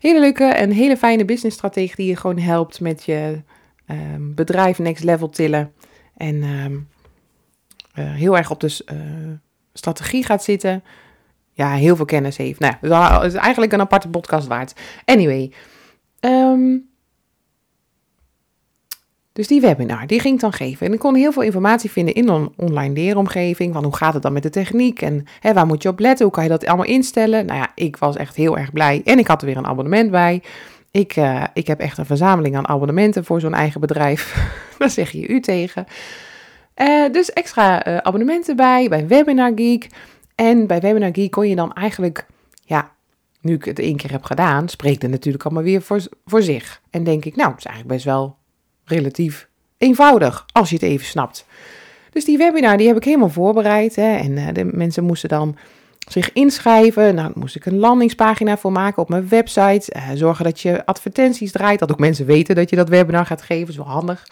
Hele 0.00 0.20
leuke 0.20 0.44
en 0.44 0.70
hele 0.70 0.96
fijne 0.96 1.24
businessstrategie 1.24 1.96
die 1.96 2.06
je 2.06 2.16
gewoon 2.16 2.38
helpt 2.38 2.80
met 2.80 3.04
je 3.04 3.42
bedrijf 4.20 4.78
next 4.78 5.04
level 5.04 5.28
tillen. 5.28 5.72
En 6.16 6.36
uh, 6.36 6.74
heel 7.94 8.36
erg 8.36 8.50
op 8.50 8.60
de 8.60 8.84
uh, 8.92 8.98
strategie 9.72 10.24
gaat 10.24 10.44
zitten. 10.44 10.84
Ja, 11.52 11.72
heel 11.72 11.96
veel 11.96 12.04
kennis 12.04 12.36
heeft. 12.36 12.60
Nou, 12.60 12.74
dat 12.80 13.24
is 13.24 13.34
eigenlijk 13.34 13.72
een 13.72 13.80
aparte 13.80 14.08
podcast 14.08 14.46
waard. 14.46 14.72
Anyway. 15.04 15.52
Um, 16.20 16.90
dus 19.32 19.46
die 19.46 19.60
webinar, 19.60 20.06
die 20.06 20.20
ging 20.20 20.34
ik 20.34 20.40
dan 20.40 20.52
geven. 20.52 20.86
En 20.86 20.92
ik 20.92 20.98
kon 20.98 21.14
heel 21.14 21.32
veel 21.32 21.42
informatie 21.42 21.90
vinden 21.90 22.14
in 22.14 22.28
een 22.28 22.52
online 22.56 22.94
leeromgeving. 22.94 23.72
Van 23.74 23.84
hoe 23.84 23.96
gaat 23.96 24.14
het 24.14 24.22
dan 24.22 24.32
met 24.32 24.42
de 24.42 24.50
techniek? 24.50 25.02
En 25.02 25.24
hè, 25.40 25.52
waar 25.52 25.66
moet 25.66 25.82
je 25.82 25.88
op 25.88 25.98
letten? 25.98 26.24
Hoe 26.24 26.34
kan 26.34 26.42
je 26.42 26.48
dat 26.48 26.66
allemaal 26.66 26.86
instellen? 26.86 27.46
Nou 27.46 27.58
ja, 27.58 27.72
ik 27.74 27.96
was 27.96 28.16
echt 28.16 28.36
heel 28.36 28.58
erg 28.58 28.72
blij. 28.72 29.02
En 29.04 29.18
ik 29.18 29.26
had 29.26 29.40
er 29.40 29.46
weer 29.46 29.56
een 29.56 29.66
abonnement 29.66 30.10
bij. 30.10 30.42
Ik, 30.90 31.16
uh, 31.16 31.44
ik 31.54 31.66
heb 31.66 31.80
echt 31.80 31.98
een 31.98 32.06
verzameling 32.06 32.56
aan 32.56 32.68
abonnementen 32.68 33.24
voor 33.24 33.40
zo'n 33.40 33.54
eigen 33.54 33.80
bedrijf. 33.80 34.50
Daar 34.78 34.90
zeg 34.90 35.10
je 35.10 35.28
u 35.28 35.40
tegen. 35.40 35.86
Uh, 36.76 37.12
dus 37.12 37.32
extra 37.32 37.88
uh, 37.88 37.96
abonnementen 37.96 38.56
bij, 38.56 38.88
bij 38.88 39.06
Webinar 39.06 39.52
Geek. 39.54 39.86
En 40.34 40.66
bij 40.66 40.80
Webinar 40.80 41.10
Geek 41.12 41.30
kon 41.30 41.48
je 41.48 41.56
dan 41.56 41.72
eigenlijk, 41.72 42.26
ja, 42.64 42.90
nu 43.40 43.54
ik 43.54 43.64
het 43.64 43.78
één 43.78 43.96
keer 43.96 44.10
heb 44.10 44.24
gedaan, 44.24 44.68
spreekt 44.68 45.02
het 45.02 45.10
natuurlijk 45.10 45.44
allemaal 45.44 45.62
weer 45.62 45.82
voor, 45.82 46.00
voor 46.24 46.42
zich. 46.42 46.80
En 46.90 47.04
denk 47.04 47.24
ik, 47.24 47.36
nou, 47.36 47.50
het 47.50 47.58
is 47.58 47.64
eigenlijk 47.64 47.94
best 47.94 48.06
wel 48.14 48.36
relatief 48.84 49.48
eenvoudig, 49.78 50.46
als 50.52 50.68
je 50.68 50.74
het 50.74 50.84
even 50.84 51.06
snapt. 51.06 51.46
Dus 52.10 52.24
die 52.24 52.38
webinar, 52.38 52.76
die 52.76 52.86
heb 52.86 52.96
ik 52.96 53.04
helemaal 53.04 53.28
voorbereid. 53.28 53.96
Hè, 53.96 54.16
en 54.16 54.30
uh, 54.30 54.48
de 54.52 54.64
mensen 54.64 55.04
moesten 55.04 55.28
dan 55.28 55.56
zich 56.08 56.32
inschrijven. 56.32 57.14
Nou, 57.14 57.32
moest 57.34 57.56
ik 57.56 57.66
een 57.66 57.78
landingspagina 57.78 58.56
voor 58.56 58.72
maken 58.72 59.02
op 59.02 59.08
mijn 59.08 59.28
website. 59.28 59.92
Uh, 59.96 60.08
zorgen 60.14 60.44
dat 60.44 60.60
je 60.60 60.86
advertenties 60.86 61.52
draait. 61.52 61.78
Dat 61.78 61.90
ook 61.90 61.98
mensen 61.98 62.26
weten 62.26 62.54
dat 62.54 62.70
je 62.70 62.76
dat 62.76 62.88
webinar 62.88 63.26
gaat 63.26 63.42
geven. 63.42 63.68
is 63.68 63.76
wel 63.76 63.86
handig. 63.86 64.26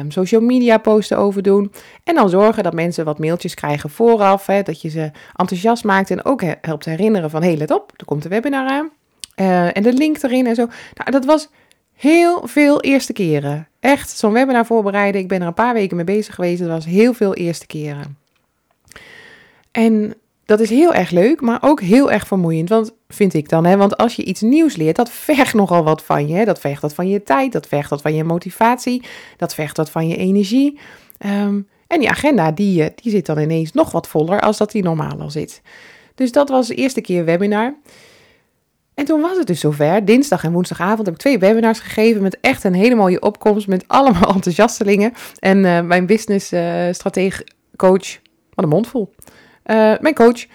Um, 0.00 0.10
social 0.10 0.40
media 0.40 0.78
posten 0.78 1.18
over 1.18 1.42
doen. 1.42 1.72
En 2.04 2.14
dan 2.14 2.28
zorgen 2.28 2.62
dat 2.62 2.74
mensen 2.74 3.04
wat 3.04 3.18
mailtjes 3.18 3.54
krijgen 3.54 3.90
vooraf. 3.90 4.46
Hè, 4.46 4.62
dat 4.62 4.82
je 4.82 4.88
ze 4.88 5.10
enthousiast 5.36 5.84
maakt 5.84 6.10
en 6.10 6.24
ook 6.24 6.42
helpt 6.60 6.84
herinneren 6.84 7.30
van... 7.30 7.42
hé, 7.42 7.48
hey, 7.48 7.56
let 7.56 7.70
op, 7.70 7.92
er 7.96 8.04
komt 8.04 8.24
een 8.24 8.30
webinar 8.30 8.68
aan. 8.68 8.90
Uh, 9.36 9.76
en 9.76 9.82
de 9.82 9.92
link 9.92 10.22
erin 10.22 10.46
en 10.46 10.54
zo. 10.54 10.66
Nou, 10.94 11.10
dat 11.10 11.24
was 11.24 11.48
heel 11.94 12.46
veel 12.46 12.80
eerste 12.80 13.12
keren. 13.12 13.68
Echt, 13.80 14.10
zo'n 14.10 14.32
webinar 14.32 14.66
voorbereiden. 14.66 15.20
Ik 15.20 15.28
ben 15.28 15.40
er 15.40 15.46
een 15.46 15.54
paar 15.54 15.74
weken 15.74 15.96
mee 15.96 16.04
bezig 16.04 16.34
geweest. 16.34 16.60
Dat 16.60 16.68
was 16.68 16.84
heel 16.84 17.14
veel 17.14 17.34
eerste 17.34 17.66
keren. 17.66 18.18
En 19.72 20.14
dat 20.50 20.60
is 20.60 20.70
heel 20.70 20.94
erg 20.94 21.10
leuk, 21.10 21.40
maar 21.40 21.58
ook 21.60 21.80
heel 21.80 22.10
erg 22.10 22.26
vermoeiend. 22.26 22.68
Want 22.68 22.92
vind 23.08 23.34
ik 23.34 23.48
dan, 23.48 23.64
hè? 23.64 23.76
Want 23.76 23.96
als 23.96 24.16
je 24.16 24.24
iets 24.24 24.40
nieuws 24.40 24.76
leert, 24.76 24.96
dat 24.96 25.10
vergt 25.10 25.54
nogal 25.54 25.84
wat 25.84 26.02
van 26.02 26.28
je. 26.28 26.34
Hè? 26.34 26.44
Dat 26.44 26.60
vergt 26.60 26.82
wat 26.82 26.94
van 26.94 27.08
je 27.08 27.22
tijd, 27.22 27.52
dat 27.52 27.66
vergt 27.66 27.90
wat 27.90 28.02
van 28.02 28.14
je 28.14 28.24
motivatie, 28.24 29.02
dat 29.36 29.54
vergt 29.54 29.76
wat 29.76 29.90
van 29.90 30.08
je 30.08 30.16
energie. 30.16 30.78
Um, 31.26 31.68
en 31.86 31.98
die 32.00 32.08
agenda, 32.08 32.52
die, 32.52 32.82
eh, 32.82 32.90
die 32.94 33.10
zit 33.10 33.26
dan 33.26 33.38
ineens 33.38 33.72
nog 33.72 33.92
wat 33.92 34.08
voller 34.08 34.40
als 34.40 34.58
dat 34.58 34.70
die 34.70 34.82
normaal 34.82 35.20
al 35.20 35.30
zit. 35.30 35.62
Dus 36.14 36.32
dat 36.32 36.48
was 36.48 36.66
de 36.66 36.74
eerste 36.74 37.00
keer 37.00 37.24
webinar. 37.24 37.74
En 38.94 39.04
toen 39.04 39.20
was 39.20 39.36
het 39.36 39.46
dus 39.46 39.60
zover. 39.60 40.04
Dinsdag 40.04 40.44
en 40.44 40.52
woensdagavond 40.52 41.06
heb 41.06 41.14
ik 41.14 41.20
twee 41.20 41.38
webinars 41.38 41.78
gegeven 41.78 42.22
met 42.22 42.38
echt 42.40 42.64
een 42.64 42.74
hele 42.74 42.94
mooie 42.94 43.20
opkomst 43.20 43.66
met 43.66 43.84
allemaal 43.86 44.34
enthousiastelingen. 44.34 45.12
En 45.38 45.64
uh, 45.64 45.80
mijn 45.80 46.06
business 46.06 46.52
uh, 46.52 46.86
stratege 46.90 47.46
coach, 47.76 48.18
wat 48.54 48.64
een 48.64 48.68
mond 48.68 48.86
vol. 48.86 49.14
Uh, 49.70 49.98
mijn 50.00 50.14
coach, 50.14 50.46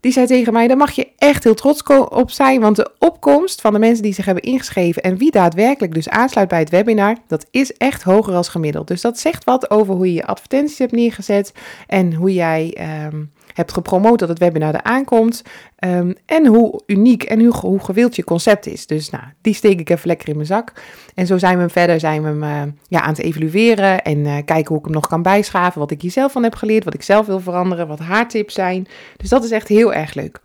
die 0.00 0.12
zei 0.12 0.26
tegen 0.26 0.52
mij: 0.52 0.68
daar 0.68 0.76
mag 0.76 0.90
je 0.90 1.08
echt 1.18 1.44
heel 1.44 1.54
trots 1.54 1.82
op 2.08 2.30
zijn. 2.30 2.60
Want 2.60 2.76
de 2.76 2.90
opkomst 2.98 3.60
van 3.60 3.72
de 3.72 3.78
mensen 3.78 4.02
die 4.02 4.14
zich 4.14 4.24
hebben 4.24 4.42
ingeschreven 4.42 5.02
en 5.02 5.16
wie 5.16 5.30
daadwerkelijk 5.30 5.94
dus 5.94 6.08
aansluit 6.08 6.48
bij 6.48 6.58
het 6.58 6.70
webinar, 6.70 7.16
dat 7.26 7.46
is 7.50 7.72
echt 7.72 8.02
hoger 8.02 8.34
als 8.34 8.48
gemiddeld. 8.48 8.88
Dus 8.88 9.00
dat 9.00 9.18
zegt 9.18 9.44
wat 9.44 9.70
over 9.70 9.94
hoe 9.94 10.06
je 10.06 10.14
je 10.14 10.26
advertenties 10.26 10.78
hebt 10.78 10.92
neergezet 10.92 11.52
en 11.86 12.14
hoe 12.14 12.32
jij. 12.32 12.76
Um, 13.06 13.34
hebt 13.56 13.72
gepromoot 13.72 14.18
dat 14.18 14.28
het 14.28 14.38
webinar 14.38 14.74
er 14.74 14.82
aankomt. 14.82 15.42
Um, 15.84 16.14
en 16.26 16.46
hoe 16.46 16.82
uniek 16.86 17.22
en 17.22 17.40
hoe, 17.40 17.56
hoe 17.56 17.80
gewild 17.80 18.16
je 18.16 18.24
concept 18.24 18.66
is. 18.66 18.86
Dus 18.86 19.10
nou, 19.10 19.24
die 19.40 19.54
steek 19.54 19.80
ik 19.80 19.90
even 19.90 20.06
lekker 20.06 20.28
in 20.28 20.34
mijn 20.34 20.46
zak. 20.46 20.72
En 21.14 21.26
zo 21.26 21.38
zijn 21.38 21.58
we 21.58 21.68
verder 21.68 22.00
zijn 22.00 22.22
we 22.22 22.28
hem, 22.28 22.42
uh, 22.42 22.72
ja, 22.88 23.00
aan 23.00 23.08
het 23.08 23.18
evalueren. 23.18 24.02
En 24.02 24.18
uh, 24.18 24.34
kijken 24.44 24.66
hoe 24.66 24.78
ik 24.78 24.84
hem 24.84 24.94
nog 24.94 25.06
kan 25.06 25.22
bijschaven. 25.22 25.80
Wat 25.80 25.90
ik 25.90 26.02
hier 26.02 26.10
zelf 26.10 26.32
van 26.32 26.42
heb 26.42 26.54
geleerd. 26.54 26.84
Wat 26.84 26.94
ik 26.94 27.02
zelf 27.02 27.26
wil 27.26 27.40
veranderen. 27.40 27.88
Wat 27.88 27.98
haar 27.98 28.28
tips 28.28 28.54
zijn. 28.54 28.86
Dus 29.16 29.28
dat 29.28 29.44
is 29.44 29.50
echt 29.50 29.68
heel 29.68 29.92
erg 29.92 30.14
leuk. 30.14 30.40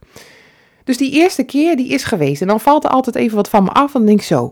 Dus 0.83 0.97
die 0.97 1.11
eerste 1.11 1.43
keer 1.43 1.75
die 1.75 1.89
is 1.89 2.03
geweest. 2.03 2.41
En 2.41 2.47
dan 2.47 2.59
valt 2.59 2.83
er 2.83 2.89
altijd 2.89 3.15
even 3.15 3.35
wat 3.35 3.49
van 3.49 3.63
me 3.63 3.69
af. 3.69 3.91
Dan 3.91 4.05
denk 4.05 4.19
ik 4.19 4.25
zo. 4.25 4.51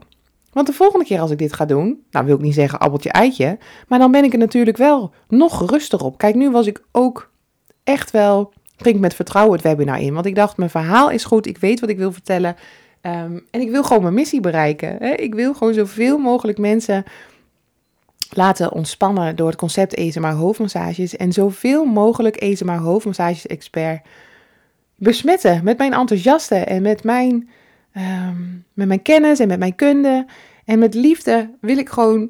Want 0.54 0.68
de 0.68 0.74
volgende 0.74 1.06
keer 1.06 1.20
als 1.20 1.32
ik 1.32 1.38
dit 1.38 1.54
ga 1.54 1.66
doen, 1.66 2.04
nou 2.12 2.26
wil 2.26 2.36
ik 2.36 2.42
niet 2.42 2.54
zeggen 2.54 2.80
appeltje 2.80 3.12
eitje, 3.12 3.58
maar 3.88 4.00
dan 4.00 4.12
ben 4.12 4.24
ik 4.24 4.34
er 4.34 4.40
natuurlijk 4.40 4.78
wel 4.78 5.14
nog 5.28 5.58
geruster 5.58 6.04
op. 6.04 6.18
Kijk, 6.18 6.36
nu 6.36 6.52
was 6.52 6.68
ik 6.68 6.84
ook 6.92 7.29
echt 7.90 8.12
wel, 8.12 8.54
ging 8.78 9.00
met 9.00 9.14
vertrouwen 9.14 9.54
het 9.54 9.64
webinar 9.64 10.00
in. 10.00 10.14
Want 10.14 10.26
ik 10.26 10.36
dacht, 10.36 10.58
mijn 10.58 10.70
verhaal 10.70 11.10
is 11.10 11.24
goed, 11.24 11.48
ik 11.48 11.58
weet 11.58 11.80
wat 11.80 11.90
ik 11.90 11.98
wil 11.98 12.12
vertellen. 12.12 12.56
Um, 13.02 13.46
en 13.52 13.62
ik 13.62 13.70
wil 13.70 13.84
gewoon 13.84 14.02
mijn 14.02 14.14
missie 14.14 14.40
bereiken. 14.40 14.96
Hè? 15.00 15.10
Ik 15.10 15.34
wil 15.34 15.54
gewoon 15.54 15.74
zoveel 15.74 16.18
mogelijk 16.18 16.58
mensen 16.58 17.04
laten 18.30 18.72
ontspannen 18.72 19.36
door 19.36 19.48
het 19.48 19.58
concept 19.58 19.94
ESMA 19.94 20.34
hoofdmassages. 20.34 21.16
En 21.16 21.34
zoveel 21.34 21.86
mogelijk 21.86 22.36
ESMA 22.36 22.78
hoofdmassages 22.78 23.48
expert 23.48 24.06
besmetten 24.96 25.64
met 25.64 25.78
mijn 25.78 25.94
enthousiaste 25.94 26.56
en 26.56 26.82
met 26.82 27.04
mijn, 27.04 27.50
um, 27.98 28.66
met 28.74 28.88
mijn 28.88 29.02
kennis 29.02 29.40
en 29.40 29.48
met 29.48 29.60
mijn 29.60 29.76
kunde. 29.76 30.26
En 30.66 30.80
met 30.80 30.94
liefde 30.94 31.50
wil 31.62 31.78
ik 31.78 31.90
gewoon 31.90 32.30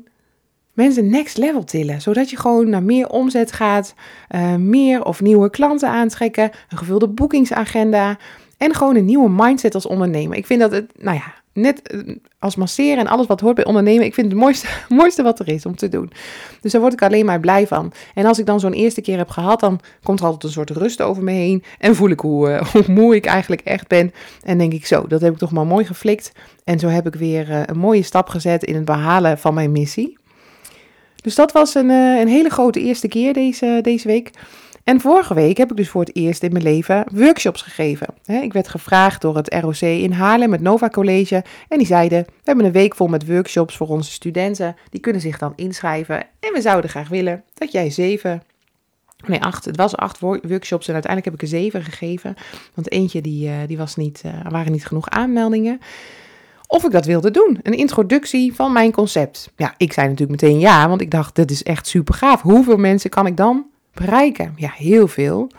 mensen 0.79 1.09
next 1.09 1.37
level 1.37 1.63
tillen. 1.63 2.01
Zodat 2.01 2.29
je 2.29 2.37
gewoon 2.37 2.69
naar 2.69 2.83
meer 2.83 3.09
omzet 3.09 3.51
gaat, 3.51 3.93
uh, 4.35 4.55
meer 4.55 5.03
of 5.03 5.21
nieuwe 5.21 5.49
klanten 5.49 5.89
aantrekken, 5.89 6.51
een 6.69 6.77
gevulde 6.77 7.07
boekingsagenda 7.07 8.17
en 8.57 8.75
gewoon 8.75 8.95
een 8.95 9.05
nieuwe 9.05 9.29
mindset 9.29 9.75
als 9.75 9.85
ondernemer. 9.85 10.37
Ik 10.37 10.45
vind 10.45 10.59
dat 10.59 10.71
het, 10.71 10.91
nou 10.97 11.15
ja, 11.17 11.33
net 11.53 11.81
eh, 11.81 12.15
als 12.39 12.55
masseren 12.55 12.97
en 12.97 13.07
alles 13.07 13.27
wat 13.27 13.39
hoort 13.39 13.55
bij 13.55 13.65
ondernemen, 13.65 14.05
ik 14.05 14.13
vind 14.13 14.27
het, 14.27 14.39
mooiste, 14.39 14.67
mooiste 14.89 15.23
wat 15.23 15.39
er 15.39 15.47
is 15.47 15.65
om 15.65 15.75
te 15.75 15.89
doen. 15.89 16.11
Dus 16.61 16.71
daar 16.71 16.81
word 16.81 16.93
ik 16.93 17.01
alleen 17.01 17.25
maar 17.25 17.39
blij 17.39 17.67
van. 17.67 17.91
En 18.13 18.25
als 18.25 18.39
ik 18.39 18.45
dan 18.45 18.59
zo'n 18.59 18.73
eerste 18.73 19.01
keer 19.01 19.17
heb 19.17 19.29
gehad, 19.29 19.59
dan 19.59 19.79
komt 20.03 20.19
er 20.19 20.25
altijd 20.25 20.43
een 20.43 20.49
soort 20.49 20.69
rust 20.69 21.01
over 21.01 21.23
me 21.23 21.31
heen. 21.31 21.63
En 21.77 21.95
voel 21.95 22.09
ik 22.09 22.19
hoe, 22.19 22.49
uh, 22.49 22.61
hoe 22.71 22.83
moe 22.87 23.15
ik 23.15 23.25
eigenlijk 23.25 23.61
echt 23.61 23.87
ben. 23.87 24.13
En 24.43 24.57
denk 24.57 24.73
ik 24.73 24.85
zo, 24.85 25.07
dat 25.07 25.21
heb 25.21 25.33
ik 25.33 25.39
toch 25.39 25.51
maar 25.51 25.67
mooi 25.67 25.85
geflikt. 25.85 26.31
En 26.63 26.79
zo 26.79 26.87
heb 26.87 27.07
ik 27.07 27.15
weer 27.15 27.69
een 27.69 27.77
mooie 27.77 28.03
stap 28.03 28.29
gezet 28.29 28.63
in 28.63 28.75
het 28.75 28.85
behalen 28.85 29.37
van 29.37 29.53
mijn 29.53 29.71
missie. 29.71 30.18
Dus 31.21 31.35
dat 31.35 31.51
was 31.51 31.75
een, 31.75 31.89
uh, 31.89 32.19
een 32.19 32.27
hele 32.27 32.49
grote 32.49 32.79
eerste 32.79 33.07
keer 33.07 33.33
deze, 33.33 33.79
deze 33.81 34.07
week. 34.07 34.31
En 34.83 35.01
vorige 35.01 35.33
week 35.33 35.57
heb 35.57 35.71
ik 35.71 35.77
dus 35.77 35.89
voor 35.89 36.01
het 36.01 36.15
eerst 36.15 36.43
in 36.43 36.51
mijn 36.51 36.63
leven 36.63 37.05
workshops 37.13 37.61
gegeven. 37.61 38.07
ik 38.25 38.53
werd 38.53 38.67
gevraagd 38.67 39.21
door 39.21 39.35
het 39.35 39.53
ROC 39.53 39.81
in 39.81 40.11
Haarlem, 40.11 40.51
het 40.51 40.61
Nova 40.61 40.89
College. 40.89 41.43
En 41.67 41.77
die 41.77 41.87
zeiden, 41.87 42.23
we 42.25 42.41
hebben 42.43 42.65
een 42.65 42.71
week 42.71 42.95
vol 42.95 43.07
met 43.07 43.27
workshops 43.27 43.77
voor 43.77 43.87
onze 43.87 44.11
studenten. 44.11 44.75
Die 44.89 44.99
kunnen 44.99 45.21
zich 45.21 45.37
dan 45.37 45.53
inschrijven. 45.55 46.17
En 46.19 46.53
we 46.53 46.61
zouden 46.61 46.89
graag 46.89 47.09
willen 47.09 47.43
dat 47.53 47.71
jij 47.71 47.89
zeven, 47.89 48.43
nee 49.27 49.41
acht, 49.41 49.65
het 49.65 49.77
was 49.77 49.95
acht 49.95 50.19
workshops 50.19 50.87
en 50.87 50.93
uiteindelijk 50.93 51.25
heb 51.25 51.33
ik 51.33 51.41
er 51.41 51.59
zeven 51.59 51.83
gegeven. 51.83 52.35
Want 52.73 52.91
eentje 52.91 53.21
die, 53.21 53.47
uh, 53.47 53.55
die 53.67 53.77
was 53.77 53.95
niet, 53.95 54.21
uh, 54.25 54.45
er 54.45 54.51
waren 54.51 54.71
niet 54.71 54.85
genoeg 54.85 55.09
aanmeldingen 55.09 55.79
of 56.71 56.83
ik 56.83 56.91
dat 56.91 57.05
wilde 57.05 57.31
doen. 57.31 57.59
Een 57.63 57.77
introductie 57.77 58.53
van 58.53 58.71
mijn 58.71 58.91
concept. 58.91 59.51
Ja, 59.55 59.73
ik 59.77 59.93
zei 59.93 60.07
natuurlijk 60.07 60.41
meteen 60.41 60.59
ja, 60.59 60.87
want 60.87 61.01
ik 61.01 61.11
dacht, 61.11 61.35
dit 61.35 61.51
is 61.51 61.63
echt 61.63 61.87
super 61.87 62.13
gaaf. 62.13 62.41
Hoeveel 62.41 62.77
mensen 62.77 63.09
kan 63.09 63.25
ik 63.25 63.37
dan 63.37 63.65
bereiken? 63.93 64.53
Ja, 64.55 64.71
heel 64.75 65.07
veel. 65.07 65.51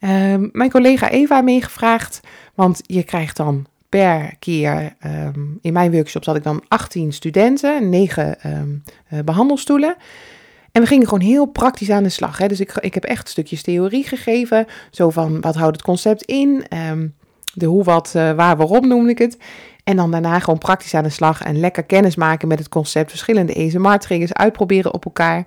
Uh, 0.00 0.34
mijn 0.52 0.70
collega 0.70 1.10
Eva 1.10 1.40
meegevraagd, 1.40 2.20
want 2.54 2.80
je 2.86 3.02
krijgt 3.02 3.36
dan 3.36 3.66
per 3.88 4.34
keer, 4.38 4.96
um, 5.06 5.58
in 5.60 5.72
mijn 5.72 5.92
workshop 5.92 6.24
had 6.24 6.36
ik 6.36 6.42
dan 6.42 6.62
18 6.68 7.12
studenten, 7.12 7.88
9 7.88 8.36
um, 8.46 8.82
uh, 9.12 9.20
behandelstoelen. 9.24 9.96
En 10.72 10.82
we 10.82 10.88
gingen 10.88 11.08
gewoon 11.08 11.28
heel 11.28 11.46
praktisch 11.46 11.90
aan 11.90 12.02
de 12.02 12.08
slag. 12.08 12.38
Hè? 12.38 12.48
Dus 12.48 12.60
ik, 12.60 12.72
ik 12.74 12.94
heb 12.94 13.04
echt 13.04 13.28
stukjes 13.28 13.62
theorie 13.62 14.04
gegeven. 14.04 14.66
Zo 14.90 15.10
van, 15.10 15.40
wat 15.40 15.54
houdt 15.54 15.76
het 15.76 15.84
concept 15.84 16.22
in? 16.22 16.64
De 17.54 17.66
hoe, 17.66 17.84
wat, 17.84 18.12
uh, 18.16 18.32
waar, 18.32 18.56
waarom 18.56 18.88
noemde 18.88 19.10
ik 19.10 19.18
het. 19.18 19.38
En 19.88 19.96
dan 19.96 20.10
daarna 20.10 20.38
gewoon 20.38 20.58
praktisch 20.58 20.94
aan 20.94 21.02
de 21.02 21.10
slag 21.10 21.42
en 21.42 21.60
lekker 21.60 21.82
kennis 21.82 22.16
maken 22.16 22.48
met 22.48 22.58
het 22.58 22.68
concept. 22.68 23.10
Verschillende 23.10 23.54
ASMR-triggers 23.54 24.32
uitproberen 24.32 24.94
op 24.94 25.04
elkaar. 25.04 25.44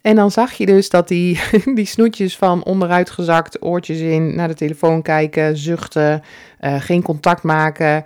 En 0.00 0.16
dan 0.16 0.30
zag 0.30 0.52
je 0.52 0.66
dus 0.66 0.90
dat 0.90 1.08
die, 1.08 1.40
die 1.74 1.86
snoetjes 1.86 2.36
van 2.36 2.64
onderuit 2.64 3.10
gezakt, 3.10 3.62
oortjes 3.62 3.98
in, 3.98 4.34
naar 4.34 4.48
de 4.48 4.54
telefoon 4.54 5.02
kijken, 5.02 5.56
zuchten, 5.56 6.22
uh, 6.60 6.80
geen 6.80 7.02
contact 7.02 7.42
maken. 7.42 8.04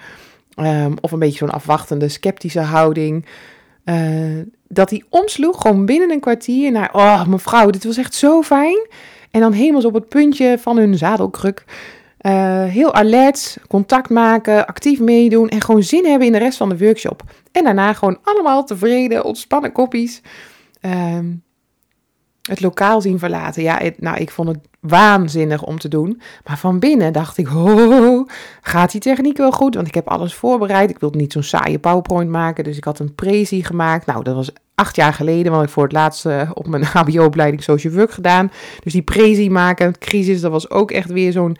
Um, 0.57 0.95
of 1.00 1.12
een 1.12 1.19
beetje 1.19 1.38
zo'n 1.38 1.50
afwachtende, 1.50 2.09
sceptische 2.09 2.61
houding. 2.61 3.26
Uh, 3.85 4.43
dat 4.69 4.88
die 4.88 5.05
omsloeg 5.09 5.61
gewoon 5.61 5.87
binnen 5.87 6.11
een 6.11 6.21
kwartier 6.21 6.73
naar, 6.73 6.91
oh 6.93 7.26
mevrouw, 7.26 7.71
dit 7.71 7.85
was 7.85 7.97
echt 7.97 8.14
zo 8.14 8.43
fijn. 8.43 8.87
En 9.31 9.41
dan 9.41 9.53
helemaal 9.53 9.83
op 9.83 9.95
het 9.95 10.09
puntje 10.09 10.59
van 10.59 10.76
hun 10.76 10.99
zadelkruk 10.99 11.64
uh, 12.26 12.64
heel 12.64 12.95
alert, 12.95 13.59
contact 13.69 14.11
maken, 14.11 14.66
actief 14.66 15.00
meedoen 15.00 15.49
en 15.49 15.61
gewoon 15.61 15.83
zin 15.83 16.07
hebben 16.07 16.26
in 16.26 16.33
de 16.33 16.38
rest 16.38 16.57
van 16.57 16.69
de 16.69 16.78
workshop. 16.78 17.23
En 17.52 17.64
daarna 17.64 17.93
gewoon 17.93 18.19
allemaal 18.23 18.64
tevreden, 18.64 19.25
ontspannen 19.25 19.73
koppies. 19.73 20.23
Uh, 20.83 21.19
het 22.43 22.61
lokaal 22.61 23.00
zien 23.00 23.19
verlaten. 23.19 23.62
Ja, 23.62 23.81
nou, 23.97 24.16
ik 24.16 24.31
vond 24.31 24.49
het 24.49 24.59
waanzinnig 24.81 25.62
om 25.62 25.78
te 25.78 25.88
doen. 25.88 26.21
Maar 26.45 26.59
van 26.59 26.78
binnen 26.78 27.12
dacht 27.12 27.38
ik, 27.38 27.49
oh, 27.54 28.28
gaat 28.61 28.93
die 28.93 29.00
techniek 29.00 29.37
wel 29.37 29.52
goed? 29.52 29.75
Want 29.75 29.87
ik 29.87 29.95
heb 29.95 30.09
alles 30.09 30.35
voorbereid. 30.35 30.90
Ik 30.90 30.99
wilde 30.99 31.19
niet 31.19 31.33
zo'n 31.33 31.43
saaie 31.43 31.78
PowerPoint 31.78 32.31
maken. 32.31 32.64
Dus 32.64 32.76
ik 32.76 32.85
had 32.85 32.99
een 32.99 33.14
prezi 33.14 33.62
gemaakt. 33.62 34.07
Nou, 34.07 34.23
dat 34.23 34.35
was 34.35 34.52
acht 34.75 34.97
jaar 34.97 35.14
geleden, 35.14 35.52
want 35.52 35.64
ik 35.64 35.71
voor 35.71 35.83
het 35.83 35.93
laatst 35.93 36.26
uh, 36.26 36.50
op 36.54 36.66
mijn 36.66 36.85
HBO-opleiding 36.95 37.62
social 37.62 37.93
work 37.93 38.11
gedaan. 38.11 38.50
Dus 38.83 38.93
die 38.93 39.02
prezi 39.02 39.50
maken, 39.50 39.99
crisis, 39.99 40.40
dat 40.40 40.50
was 40.50 40.71
ook 40.71 40.90
echt 40.90 41.11
weer 41.11 41.33
zo'n 41.33 41.57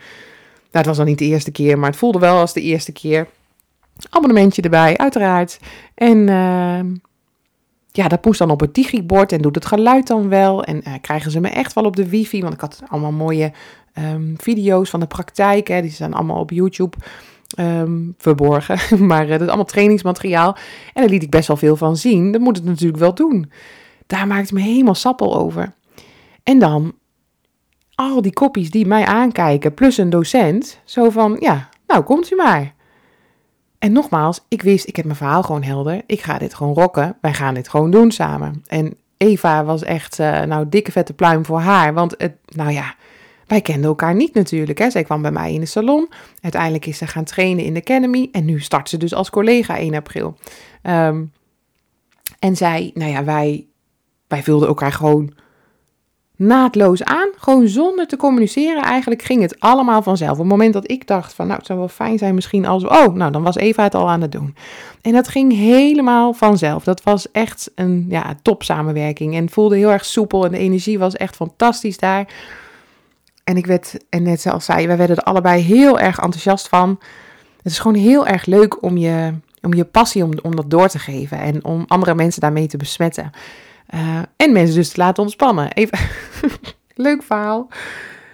het 0.77 0.85
was 0.85 0.97
dan 0.97 1.05
niet 1.05 1.19
de 1.19 1.25
eerste 1.25 1.51
keer, 1.51 1.79
maar 1.79 1.89
het 1.89 1.99
voelde 1.99 2.19
wel 2.19 2.39
als 2.39 2.53
de 2.53 2.61
eerste 2.61 2.91
keer. 2.91 3.27
Abonnementje 4.09 4.61
erbij, 4.61 4.97
uiteraard. 4.97 5.59
En 5.93 6.17
uh, 6.17 6.79
ja, 7.91 8.07
dat 8.07 8.25
moest 8.25 8.39
dan 8.39 8.49
op 8.49 8.59
het 8.59 8.73
digibord 8.73 9.31
en 9.31 9.41
doet 9.41 9.55
het 9.55 9.65
geluid 9.65 10.07
dan 10.07 10.29
wel. 10.29 10.63
En 10.63 10.81
uh, 10.87 10.93
krijgen 11.01 11.31
ze 11.31 11.39
me 11.39 11.49
echt 11.49 11.73
wel 11.73 11.83
op 11.83 11.95
de 11.95 12.09
wifi, 12.09 12.41
want 12.41 12.53
ik 12.53 12.61
had 12.61 12.81
allemaal 12.87 13.11
mooie 13.11 13.51
um, 13.97 14.33
video's 14.37 14.89
van 14.89 14.99
de 14.99 15.07
praktijk. 15.07 15.67
Hè, 15.67 15.81
die 15.81 15.91
zijn 15.91 16.13
allemaal 16.13 16.39
op 16.39 16.51
YouTube 16.51 16.97
um, 17.59 18.15
verborgen. 18.17 18.79
maar 19.07 19.23
uh, 19.23 19.31
dat 19.31 19.41
is 19.41 19.47
allemaal 19.47 19.65
trainingsmateriaal. 19.65 20.55
En 20.93 21.01
daar 21.01 21.11
liet 21.11 21.23
ik 21.23 21.29
best 21.29 21.47
wel 21.47 21.57
veel 21.57 21.75
van 21.75 21.97
zien. 21.97 22.31
Dat 22.31 22.41
moet 22.41 22.57
het 22.57 22.65
natuurlijk 22.65 22.99
wel 22.99 23.13
doen. 23.13 23.51
Daar 24.07 24.27
maakte 24.27 24.53
me 24.53 24.61
helemaal 24.61 24.95
sappel 24.95 25.37
over. 25.37 25.73
En 26.43 26.59
dan 26.59 26.93
al 27.95 28.21
die 28.21 28.33
koppies 28.33 28.69
die 28.69 28.85
mij 28.85 29.05
aankijken, 29.05 29.73
plus 29.73 29.97
een 29.97 30.09
docent. 30.09 30.79
Zo 30.83 31.09
van, 31.09 31.37
ja, 31.39 31.69
nou 31.87 32.03
komt 32.03 32.31
u 32.31 32.35
maar. 32.35 32.73
En 33.79 33.91
nogmaals, 33.91 34.45
ik 34.47 34.61
wist, 34.61 34.87
ik 34.87 34.95
heb 34.95 35.05
mijn 35.05 35.17
verhaal 35.17 35.43
gewoon 35.43 35.63
helder. 35.63 36.01
Ik 36.05 36.21
ga 36.21 36.37
dit 36.37 36.53
gewoon 36.53 36.73
rocken. 36.73 37.17
Wij 37.21 37.33
gaan 37.33 37.53
dit 37.53 37.69
gewoon 37.69 37.91
doen 37.91 38.11
samen. 38.11 38.63
En 38.67 38.95
Eva 39.17 39.63
was 39.63 39.83
echt, 39.83 40.19
uh, 40.19 40.41
nou, 40.41 40.69
dikke 40.69 40.91
vette 40.91 41.13
pluim 41.13 41.45
voor 41.45 41.59
haar. 41.59 41.93
Want 41.93 42.15
het, 42.17 42.35
nou 42.45 42.71
ja, 42.71 42.95
wij 43.47 43.61
kenden 43.61 43.85
elkaar 43.89 44.15
niet 44.15 44.33
natuurlijk. 44.33 44.79
Hè. 44.79 44.89
Zij 44.89 45.03
kwam 45.03 45.21
bij 45.21 45.31
mij 45.31 45.53
in 45.53 45.59
de 45.59 45.65
salon. 45.65 46.09
Uiteindelijk 46.41 46.85
is 46.85 46.97
ze 46.97 47.07
gaan 47.07 47.23
trainen 47.23 47.63
in 47.63 47.73
de 47.73 47.79
Academy. 47.79 48.29
En 48.31 48.45
nu 48.45 48.59
start 48.59 48.89
ze 48.89 48.97
dus 48.97 49.13
als 49.13 49.29
collega 49.29 49.77
1 49.77 49.95
april. 49.95 50.37
Um, 50.83 51.31
en 52.39 52.55
zij, 52.55 52.91
nou 52.93 53.11
ja, 53.11 53.23
wij, 53.23 53.67
wij 54.27 54.43
vulden 54.43 54.67
elkaar 54.67 54.91
gewoon 54.91 55.33
naadloos 56.35 57.03
aan. 57.03 57.29
Gewoon 57.35 57.67
zonder 57.67 58.07
te 58.07 58.17
communiceren. 58.17 58.81
Eigenlijk 58.81 59.21
ging 59.21 59.41
het 59.41 59.59
allemaal 59.59 60.01
vanzelf. 60.01 60.31
Op 60.31 60.37
het 60.37 60.47
moment 60.47 60.73
dat 60.73 60.91
ik 60.91 61.07
dacht 61.07 61.33
van 61.33 61.45
nou 61.45 61.57
het 61.57 61.67
zou 61.67 61.79
wel 61.79 61.87
fijn 61.87 62.17
zijn 62.17 62.35
misschien 62.35 62.65
als... 62.65 62.83
Oh, 62.83 63.13
nou 63.13 63.31
dan 63.31 63.43
was 63.43 63.55
Eva 63.55 63.83
het 63.83 63.95
al 63.95 64.09
aan 64.09 64.21
het 64.21 64.31
doen. 64.31 64.55
En 65.01 65.11
dat 65.11 65.27
ging 65.27 65.53
helemaal 65.53 66.33
vanzelf. 66.33 66.83
Dat 66.83 67.03
was 67.03 67.31
echt 67.31 67.71
een 67.75 68.05
ja, 68.09 68.35
top 68.41 68.63
samenwerking. 68.63 69.35
En 69.35 69.49
voelde 69.49 69.77
heel 69.77 69.91
erg 69.91 70.05
soepel. 70.05 70.45
En 70.45 70.51
de 70.51 70.57
energie 70.57 70.99
was 70.99 71.15
echt 71.15 71.35
fantastisch 71.35 71.97
daar. 71.97 72.27
En 73.43 73.57
ik 73.57 73.65
werd, 73.65 73.97
en 74.09 74.23
net 74.23 74.41
zoals 74.41 74.65
zij, 74.65 74.87
wij 74.87 74.97
werden 74.97 75.15
er 75.17 75.23
allebei 75.23 75.61
heel 75.61 75.99
erg 75.99 76.19
enthousiast 76.19 76.67
van. 76.67 76.99
Het 77.57 77.71
is 77.71 77.79
gewoon 77.79 77.97
heel 77.97 78.27
erg 78.27 78.45
leuk 78.45 78.83
om 78.83 78.97
je, 78.97 79.33
om 79.61 79.73
je 79.73 79.85
passie 79.85 80.23
om, 80.23 80.31
om 80.41 80.55
dat 80.55 80.69
door 80.69 80.87
te 80.87 80.99
geven. 80.99 81.39
En 81.39 81.65
om 81.65 81.83
andere 81.87 82.15
mensen 82.15 82.41
daarmee 82.41 82.67
te 82.67 82.77
besmetten. 82.77 83.31
Uh, 83.93 84.19
en 84.37 84.51
mensen 84.51 84.75
dus 84.75 84.89
te 84.89 84.99
laten 84.99 85.23
ontspannen. 85.23 85.71
Even 85.71 85.99
leuk 86.95 87.23
verhaal. 87.23 87.67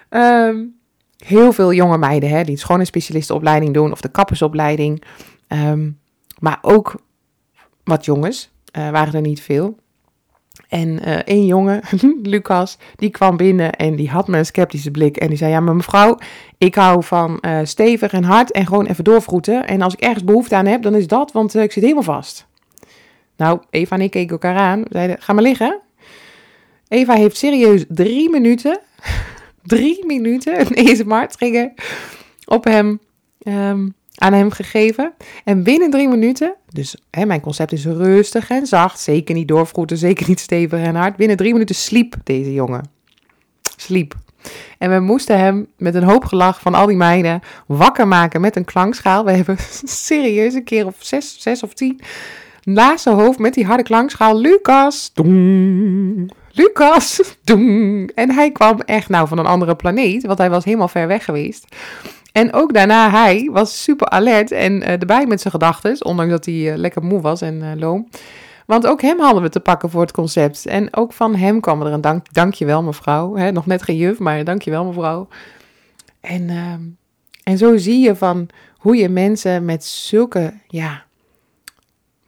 Um, 0.09 0.79
heel 1.17 1.53
veel 1.53 1.73
jonge 1.73 1.97
meiden 1.97 2.29
hè, 2.29 2.43
die 2.43 2.57
gewoon 2.57 2.79
een 2.79 2.85
specialistenopleiding 2.85 3.73
doen 3.73 3.91
of 3.91 4.01
de 4.01 4.09
kappersopleiding. 4.09 5.03
Um, 5.47 5.99
maar 6.39 6.59
ook 6.61 6.95
wat 7.83 8.05
jongens, 8.05 8.51
uh, 8.77 8.89
waren 8.89 9.13
er 9.13 9.21
niet 9.21 9.41
veel. 9.41 9.75
En 10.67 10.87
uh, 10.87 11.15
één 11.15 11.45
jongen, 11.45 11.81
Lucas, 12.23 12.77
die 12.95 13.09
kwam 13.09 13.37
binnen 13.37 13.71
en 13.71 13.95
die 13.95 14.09
had 14.09 14.27
me 14.27 14.37
een 14.37 14.45
sceptische 14.45 14.91
blik. 14.91 15.17
En 15.17 15.27
die 15.27 15.37
zei, 15.37 15.51
ja 15.51 15.59
maar 15.59 15.75
mevrouw, 15.75 16.17
ik 16.57 16.75
hou 16.75 17.03
van 17.03 17.43
stevig 17.63 18.11
en 18.11 18.23
hard 18.23 18.51
en 18.51 18.65
gewoon 18.65 18.85
even 18.85 19.03
doorvroeten. 19.03 19.67
En 19.67 19.81
als 19.81 19.93
ik 19.93 19.99
ergens 19.99 20.23
behoefte 20.23 20.55
aan 20.55 20.65
heb, 20.65 20.81
dan 20.81 20.95
is 20.95 21.07
dat, 21.07 21.31
want 21.31 21.55
ik 21.55 21.71
zit 21.71 21.83
helemaal 21.83 22.03
vast. 22.03 22.49
Nou, 23.41 23.59
Eva 23.69 23.95
en 23.95 24.01
ik 24.01 24.11
keken 24.11 24.31
elkaar 24.31 24.55
aan. 24.55 24.83
Zeiden, 24.89 25.21
ga 25.21 25.33
maar 25.33 25.43
liggen. 25.43 25.79
Eva 26.87 27.13
heeft 27.13 27.37
serieus 27.37 27.85
drie 27.87 28.29
minuten, 28.29 28.79
drie 29.63 30.05
minuten 30.05 30.59
een 30.59 30.87
ASMR-trigger 30.87 31.71
op 32.45 32.63
hem, 32.63 32.99
um, 33.43 33.93
aan 34.15 34.33
hem 34.33 34.51
gegeven. 34.51 35.13
En 35.43 35.63
binnen 35.63 35.89
drie 35.89 36.07
minuten, 36.07 36.55
dus 36.69 36.95
hè, 37.09 37.25
mijn 37.25 37.41
concept 37.41 37.71
is 37.71 37.85
rustig 37.85 38.49
en 38.49 38.65
zacht, 38.65 38.99
zeker 38.99 39.35
niet 39.35 39.47
doorvroeten, 39.47 39.97
zeker 39.97 40.27
niet 40.27 40.39
stevig 40.39 40.79
en 40.79 40.95
hard. 40.95 41.15
Binnen 41.15 41.37
drie 41.37 41.53
minuten 41.53 41.75
sliep 41.75 42.15
deze 42.23 42.53
jongen. 42.53 42.89
Sliep. 43.77 44.15
En 44.77 44.89
we 44.91 44.99
moesten 44.99 45.39
hem 45.39 45.67
met 45.77 45.95
een 45.95 46.03
hoop 46.03 46.25
gelach 46.25 46.61
van 46.61 46.73
al 46.73 46.85
die 46.85 46.97
meiden 46.97 47.41
wakker 47.65 48.07
maken 48.07 48.41
met 48.41 48.55
een 48.55 48.65
klangschaal. 48.65 49.25
We 49.25 49.31
hebben 49.31 49.57
serieus 50.05 50.53
een 50.53 50.63
keer 50.63 50.85
of 50.85 50.95
zes, 50.99 51.35
zes 51.39 51.63
of 51.63 51.73
tien 51.73 52.01
naast 52.63 53.03
zijn 53.03 53.15
hoofd 53.15 53.39
met 53.39 53.53
die 53.53 53.65
harde 53.65 53.83
klankschaal. 53.83 54.39
Lucas, 54.39 55.11
doeng. 55.13 56.31
Lucas, 56.51 57.21
doeng. 57.43 58.11
En 58.15 58.31
hij 58.31 58.51
kwam 58.51 58.79
echt 58.79 59.09
nou 59.09 59.27
van 59.27 59.37
een 59.37 59.45
andere 59.45 59.75
planeet, 59.75 60.25
want 60.25 60.37
hij 60.37 60.49
was 60.49 60.65
helemaal 60.65 60.87
ver 60.87 61.07
weg 61.07 61.25
geweest. 61.25 61.75
En 62.31 62.53
ook 62.53 62.73
daarna, 62.73 63.09
hij 63.09 63.49
was 63.51 63.83
super 63.83 64.09
alert 64.09 64.51
en 64.51 64.81
uh, 64.81 64.89
erbij 64.89 65.25
met 65.25 65.41
zijn 65.41 65.53
gedachten, 65.53 66.05
ondanks 66.05 66.31
dat 66.31 66.45
hij 66.45 66.53
uh, 66.53 66.75
lekker 66.75 67.03
moe 67.03 67.21
was 67.21 67.41
en 67.41 67.55
uh, 67.55 67.71
loom. 67.75 68.07
Want 68.65 68.87
ook 68.87 69.01
hem 69.01 69.19
hadden 69.19 69.41
we 69.41 69.49
te 69.49 69.59
pakken 69.59 69.89
voor 69.89 70.01
het 70.01 70.11
concept. 70.11 70.65
En 70.65 70.95
ook 70.95 71.13
van 71.13 71.35
hem 71.35 71.59
kwam 71.59 71.81
er 71.81 71.93
een 71.93 72.01
dank, 72.01 72.33
dankjewel 72.33 72.83
mevrouw. 72.83 73.51
Nog 73.51 73.65
net 73.65 73.81
geen 73.83 73.97
juf, 73.97 74.19
maar 74.19 74.43
dankjewel 74.43 74.85
mevrouw. 74.85 75.27
En, 76.21 76.49
ehm, 76.49 76.81
en 77.43 77.57
zo 77.57 77.77
zie 77.77 77.99
je 77.99 78.15
van 78.15 78.47
hoe 78.77 78.95
je 78.95 79.09
mensen 79.09 79.65
met 79.65 79.85
zulke, 79.85 80.53
ja, 80.67 81.03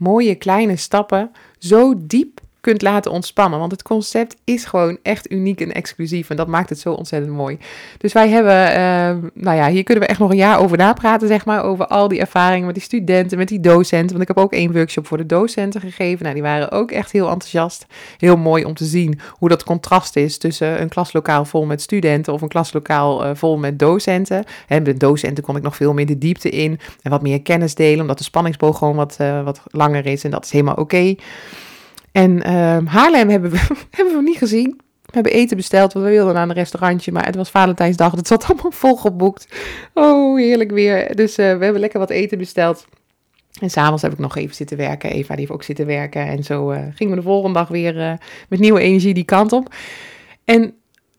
mooie 0.03 0.35
kleine 0.35 0.75
stappen 0.77 1.31
zo 1.59 1.93
diep 1.97 2.42
kunt 2.63 2.81
laten 2.81 3.11
ontspannen. 3.11 3.59
Want 3.59 3.71
het 3.71 3.81
concept 3.81 4.35
is 4.43 4.65
gewoon 4.65 4.97
echt 5.01 5.31
uniek 5.31 5.61
en 5.61 5.73
exclusief. 5.73 6.29
En 6.29 6.35
dat 6.35 6.47
maakt 6.47 6.69
het 6.69 6.79
zo 6.79 6.93
ontzettend 6.93 7.33
mooi. 7.33 7.57
Dus 7.97 8.13
wij 8.13 8.29
hebben, 8.29 8.69
uh, 8.69 9.29
nou 9.43 9.57
ja, 9.57 9.69
hier 9.69 9.83
kunnen 9.83 10.03
we 10.03 10.09
echt 10.09 10.19
nog 10.19 10.29
een 10.29 10.37
jaar 10.37 10.59
over 10.59 10.77
napraten, 10.77 11.27
zeg 11.27 11.45
maar. 11.45 11.63
Over 11.63 11.87
al 11.87 12.07
die 12.07 12.19
ervaringen 12.19 12.65
met 12.65 12.75
die 12.75 12.83
studenten, 12.83 13.37
met 13.37 13.47
die 13.47 13.59
docenten. 13.59 14.09
Want 14.09 14.21
ik 14.21 14.27
heb 14.27 14.37
ook 14.37 14.53
één 14.53 14.73
workshop 14.73 15.07
voor 15.07 15.17
de 15.17 15.25
docenten 15.25 15.81
gegeven. 15.81 16.21
Nou, 16.21 16.33
die 16.33 16.43
waren 16.43 16.71
ook 16.71 16.91
echt 16.91 17.11
heel 17.11 17.29
enthousiast. 17.29 17.85
Heel 18.17 18.37
mooi 18.37 18.65
om 18.65 18.73
te 18.73 18.85
zien 18.85 19.19
hoe 19.29 19.49
dat 19.49 19.63
contrast 19.63 20.15
is 20.15 20.37
tussen 20.37 20.81
een 20.81 20.89
klaslokaal 20.89 21.45
vol 21.45 21.65
met 21.65 21.81
studenten 21.81 22.33
of 22.33 22.41
een 22.41 22.47
klaslokaal 22.47 23.25
uh, 23.25 23.31
vol 23.33 23.57
met 23.57 23.79
docenten. 23.79 24.43
En 24.67 24.83
de 24.83 24.97
docenten 24.97 25.43
kon 25.43 25.55
ik 25.55 25.63
nog 25.63 25.75
veel 25.75 25.93
meer 25.93 26.05
de 26.05 26.17
diepte 26.17 26.49
in 26.49 26.79
en 27.01 27.11
wat 27.11 27.21
meer 27.21 27.41
kennis 27.41 27.75
delen, 27.75 28.01
omdat 28.01 28.17
de 28.17 28.23
spanningsboog 28.23 28.77
gewoon 28.77 28.95
wat, 28.95 29.17
uh, 29.21 29.43
wat 29.43 29.61
langer 29.65 30.05
is. 30.05 30.23
En 30.23 30.31
dat 30.31 30.45
is 30.45 30.51
helemaal 30.51 30.75
oké. 30.75 31.15
En 32.13 32.47
uh, 32.47 32.77
Haarlem 32.85 33.29
hebben 33.29 33.51
we, 33.51 33.57
hebben 33.97 34.15
we 34.15 34.21
niet 34.21 34.37
gezien. 34.37 34.81
We 35.01 35.11
hebben 35.19 35.31
eten 35.31 35.57
besteld, 35.57 35.93
want 35.93 36.05
we 36.05 36.11
wilden 36.11 36.33
naar 36.33 36.49
een 36.49 36.53
restaurantje. 36.53 37.11
Maar 37.11 37.25
het 37.25 37.35
was 37.35 37.49
Valentijnsdag, 37.49 38.11
het 38.11 38.27
zat 38.27 38.43
allemaal 38.49 38.71
volgeboekt. 38.71 39.47
Oh, 39.93 40.37
heerlijk 40.37 40.71
weer. 40.71 41.15
Dus 41.15 41.39
uh, 41.39 41.57
we 41.57 41.63
hebben 41.63 41.79
lekker 41.79 41.99
wat 41.99 42.09
eten 42.09 42.37
besteld. 42.37 42.85
En 43.61 43.69
s'avonds 43.69 44.01
heb 44.01 44.11
ik 44.11 44.19
nog 44.19 44.35
even 44.35 44.55
zitten 44.55 44.77
werken. 44.77 45.11
Eva 45.11 45.27
die 45.27 45.39
heeft 45.39 45.51
ook 45.51 45.63
zitten 45.63 45.85
werken. 45.85 46.27
En 46.27 46.43
zo 46.43 46.71
uh, 46.71 46.79
gingen 46.95 47.13
we 47.13 47.19
de 47.19 47.27
volgende 47.27 47.59
dag 47.59 47.67
weer 47.67 47.95
uh, 47.95 48.13
met 48.49 48.59
nieuwe 48.59 48.79
energie 48.79 49.13
die 49.13 49.23
kant 49.23 49.51
op. 49.51 49.73
En 50.45 50.73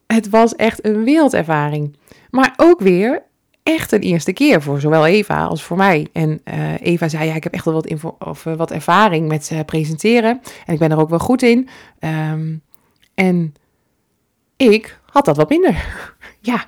het 0.06 0.28
was 0.28 0.56
echt 0.56 0.84
een 0.84 1.04
wereldervaring. 1.04 1.96
Maar 2.30 2.54
ook 2.56 2.80
weer 2.80 3.22
echt 3.64 3.92
een 3.92 4.00
eerste 4.00 4.32
keer 4.32 4.62
voor 4.62 4.80
zowel 4.80 5.06
Eva 5.06 5.44
als 5.44 5.62
voor 5.62 5.76
mij. 5.76 6.08
En 6.12 6.40
uh, 6.44 6.80
Eva 6.80 7.08
zei, 7.08 7.28
ja, 7.28 7.34
ik 7.34 7.44
heb 7.44 7.52
echt 7.52 7.64
wel 7.64 7.74
wat, 7.74 7.86
info 7.86 8.16
of, 8.18 8.44
uh, 8.44 8.54
wat 8.54 8.70
ervaring 8.70 9.28
met 9.28 9.52
presenteren. 9.66 10.40
En 10.66 10.72
ik 10.72 10.78
ben 10.78 10.90
er 10.90 10.98
ook 10.98 11.08
wel 11.08 11.18
goed 11.18 11.42
in. 11.42 11.68
Um, 12.30 12.62
en 13.14 13.54
ik 14.56 14.98
had 15.06 15.24
dat 15.24 15.36
wat 15.36 15.48
minder. 15.48 15.86
ja, 16.40 16.64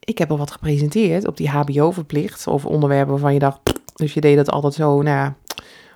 ik 0.00 0.18
heb 0.18 0.30
al 0.30 0.38
wat 0.38 0.50
gepresenteerd 0.50 1.26
op 1.26 1.36
die 1.36 1.50
HBO 1.50 1.90
verplicht. 1.90 2.46
Over 2.46 2.70
onderwerpen 2.70 3.10
waarvan 3.10 3.32
je 3.32 3.38
dacht, 3.38 3.60
dus 3.94 4.14
je 4.14 4.20
deed 4.20 4.36
dat 4.36 4.50
altijd 4.50 4.74
zo, 4.74 5.02
nou 5.02 5.32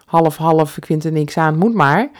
half 0.04 0.36
half, 0.36 0.76
ik 0.76 0.86
vind 0.86 1.04
er 1.04 1.12
niks 1.12 1.36
aan, 1.36 1.58
moet 1.58 1.74
maar. 1.74 2.10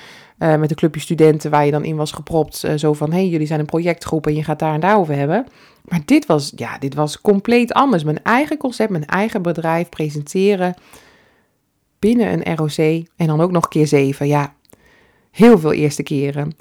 Uh, 0.43 0.57
met 0.57 0.71
een 0.71 0.77
clubje 0.77 1.01
studenten 1.01 1.51
waar 1.51 1.65
je 1.65 1.71
dan 1.71 1.85
in 1.85 1.97
was 1.97 2.13
gepropt. 2.13 2.65
Uh, 2.65 2.75
zo 2.75 2.93
van, 2.93 3.11
hé, 3.11 3.17
hey, 3.17 3.29
jullie 3.29 3.47
zijn 3.47 3.61
een 3.61 3.67
projectgroep 3.67 4.27
en 4.27 4.35
je 4.35 4.45
gaat 4.45 4.59
daar 4.59 4.75
en 4.75 4.81
daarover 4.81 5.15
hebben. 5.15 5.47
Maar 5.85 6.01
dit 6.05 6.27
was, 6.27 6.53
ja, 6.57 6.79
dit 6.79 6.95
was 6.95 7.21
compleet 7.21 7.73
anders. 7.73 8.05
Mijn 8.05 8.23
eigen 8.23 8.57
concept, 8.57 8.91
mijn 8.91 9.07
eigen 9.07 9.43
bedrijf 9.43 9.89
presenteren 9.89 10.75
binnen 11.99 12.33
een 12.33 12.57
ROC 12.57 13.07
en 13.17 13.27
dan 13.27 13.41
ook 13.41 13.51
nog 13.51 13.69
keer 13.69 13.87
zeven. 13.87 14.27
Ja, 14.27 14.55
heel 15.31 15.59
veel 15.59 15.73
eerste 15.73 16.03
keren. 16.03 16.57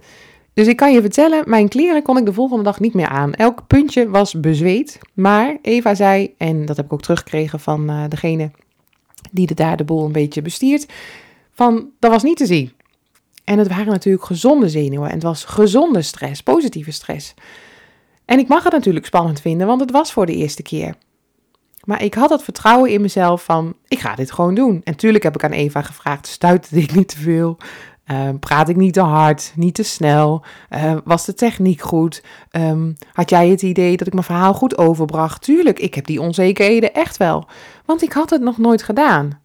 Dus 0.53 0.67
ik 0.67 0.75
kan 0.75 0.93
je 0.93 1.01
vertellen, 1.01 1.49
mijn 1.49 1.67
kleren 1.67 2.01
kon 2.01 2.17
ik 2.17 2.25
de 2.25 2.33
volgende 2.33 2.63
dag 2.63 2.79
niet 2.79 2.93
meer 2.93 3.07
aan. 3.07 3.33
Elk 3.33 3.67
puntje 3.67 4.09
was 4.09 4.39
bezweet. 4.39 4.99
Maar 5.13 5.57
Eva 5.61 5.95
zei, 5.95 6.33
en 6.37 6.65
dat 6.65 6.77
heb 6.77 6.85
ik 6.85 6.93
ook 6.93 7.01
teruggekregen 7.01 7.59
van 7.59 7.89
uh, 7.89 8.03
degene 8.09 8.51
die 9.31 9.47
de 9.47 9.53
daar 9.53 9.77
de 9.77 9.83
boel 9.83 10.05
een 10.05 10.11
beetje 10.11 10.41
bestiert, 10.41 10.85
van 11.51 11.89
dat 11.99 12.11
was 12.11 12.23
niet 12.23 12.37
te 12.37 12.45
zien. 12.45 12.71
En 13.43 13.57
het 13.57 13.67
waren 13.67 13.91
natuurlijk 13.91 14.25
gezonde 14.25 14.69
zenuwen 14.69 15.07
en 15.07 15.13
het 15.13 15.23
was 15.23 15.43
gezonde 15.43 16.01
stress, 16.01 16.41
positieve 16.41 16.91
stress. 16.91 17.33
En 18.25 18.39
ik 18.39 18.47
mag 18.47 18.63
het 18.63 18.73
natuurlijk 18.73 19.05
spannend 19.05 19.41
vinden, 19.41 19.67
want 19.67 19.81
het 19.81 19.91
was 19.91 20.11
voor 20.11 20.25
de 20.25 20.35
eerste 20.35 20.61
keer. 20.61 20.95
Maar 21.83 22.03
ik 22.03 22.13
had 22.13 22.29
het 22.29 22.43
vertrouwen 22.43 22.89
in 22.89 23.01
mezelf 23.01 23.43
van, 23.43 23.75
ik 23.87 23.99
ga 23.99 24.15
dit 24.15 24.31
gewoon 24.31 24.55
doen. 24.55 24.81
En 24.83 24.95
tuurlijk 24.95 25.23
heb 25.23 25.35
ik 25.35 25.43
aan 25.43 25.51
Eva 25.51 25.81
gevraagd, 25.81 26.27
stuitte 26.27 26.75
ik 26.75 26.95
niet 26.95 27.07
te 27.07 27.17
veel? 27.17 27.57
Uh, 28.11 28.29
praat 28.39 28.69
ik 28.69 28.75
niet 28.75 28.93
te 28.93 29.01
hard, 29.01 29.53
niet 29.55 29.75
te 29.75 29.83
snel? 29.83 30.43
Uh, 30.69 30.97
was 31.03 31.25
de 31.25 31.33
techniek 31.33 31.81
goed? 31.81 32.23
Um, 32.51 32.95
had 33.13 33.29
jij 33.29 33.49
het 33.49 33.61
idee 33.61 33.97
dat 33.97 34.07
ik 34.07 34.13
mijn 34.13 34.25
verhaal 34.25 34.53
goed 34.53 34.77
overbracht? 34.77 35.41
Tuurlijk, 35.41 35.79
ik 35.79 35.93
heb 35.93 36.05
die 36.05 36.21
onzekerheden 36.21 36.93
echt 36.93 37.17
wel. 37.17 37.47
Want 37.85 38.01
ik 38.01 38.11
had 38.11 38.29
het 38.29 38.41
nog 38.41 38.57
nooit 38.57 38.83
gedaan. 38.83 39.39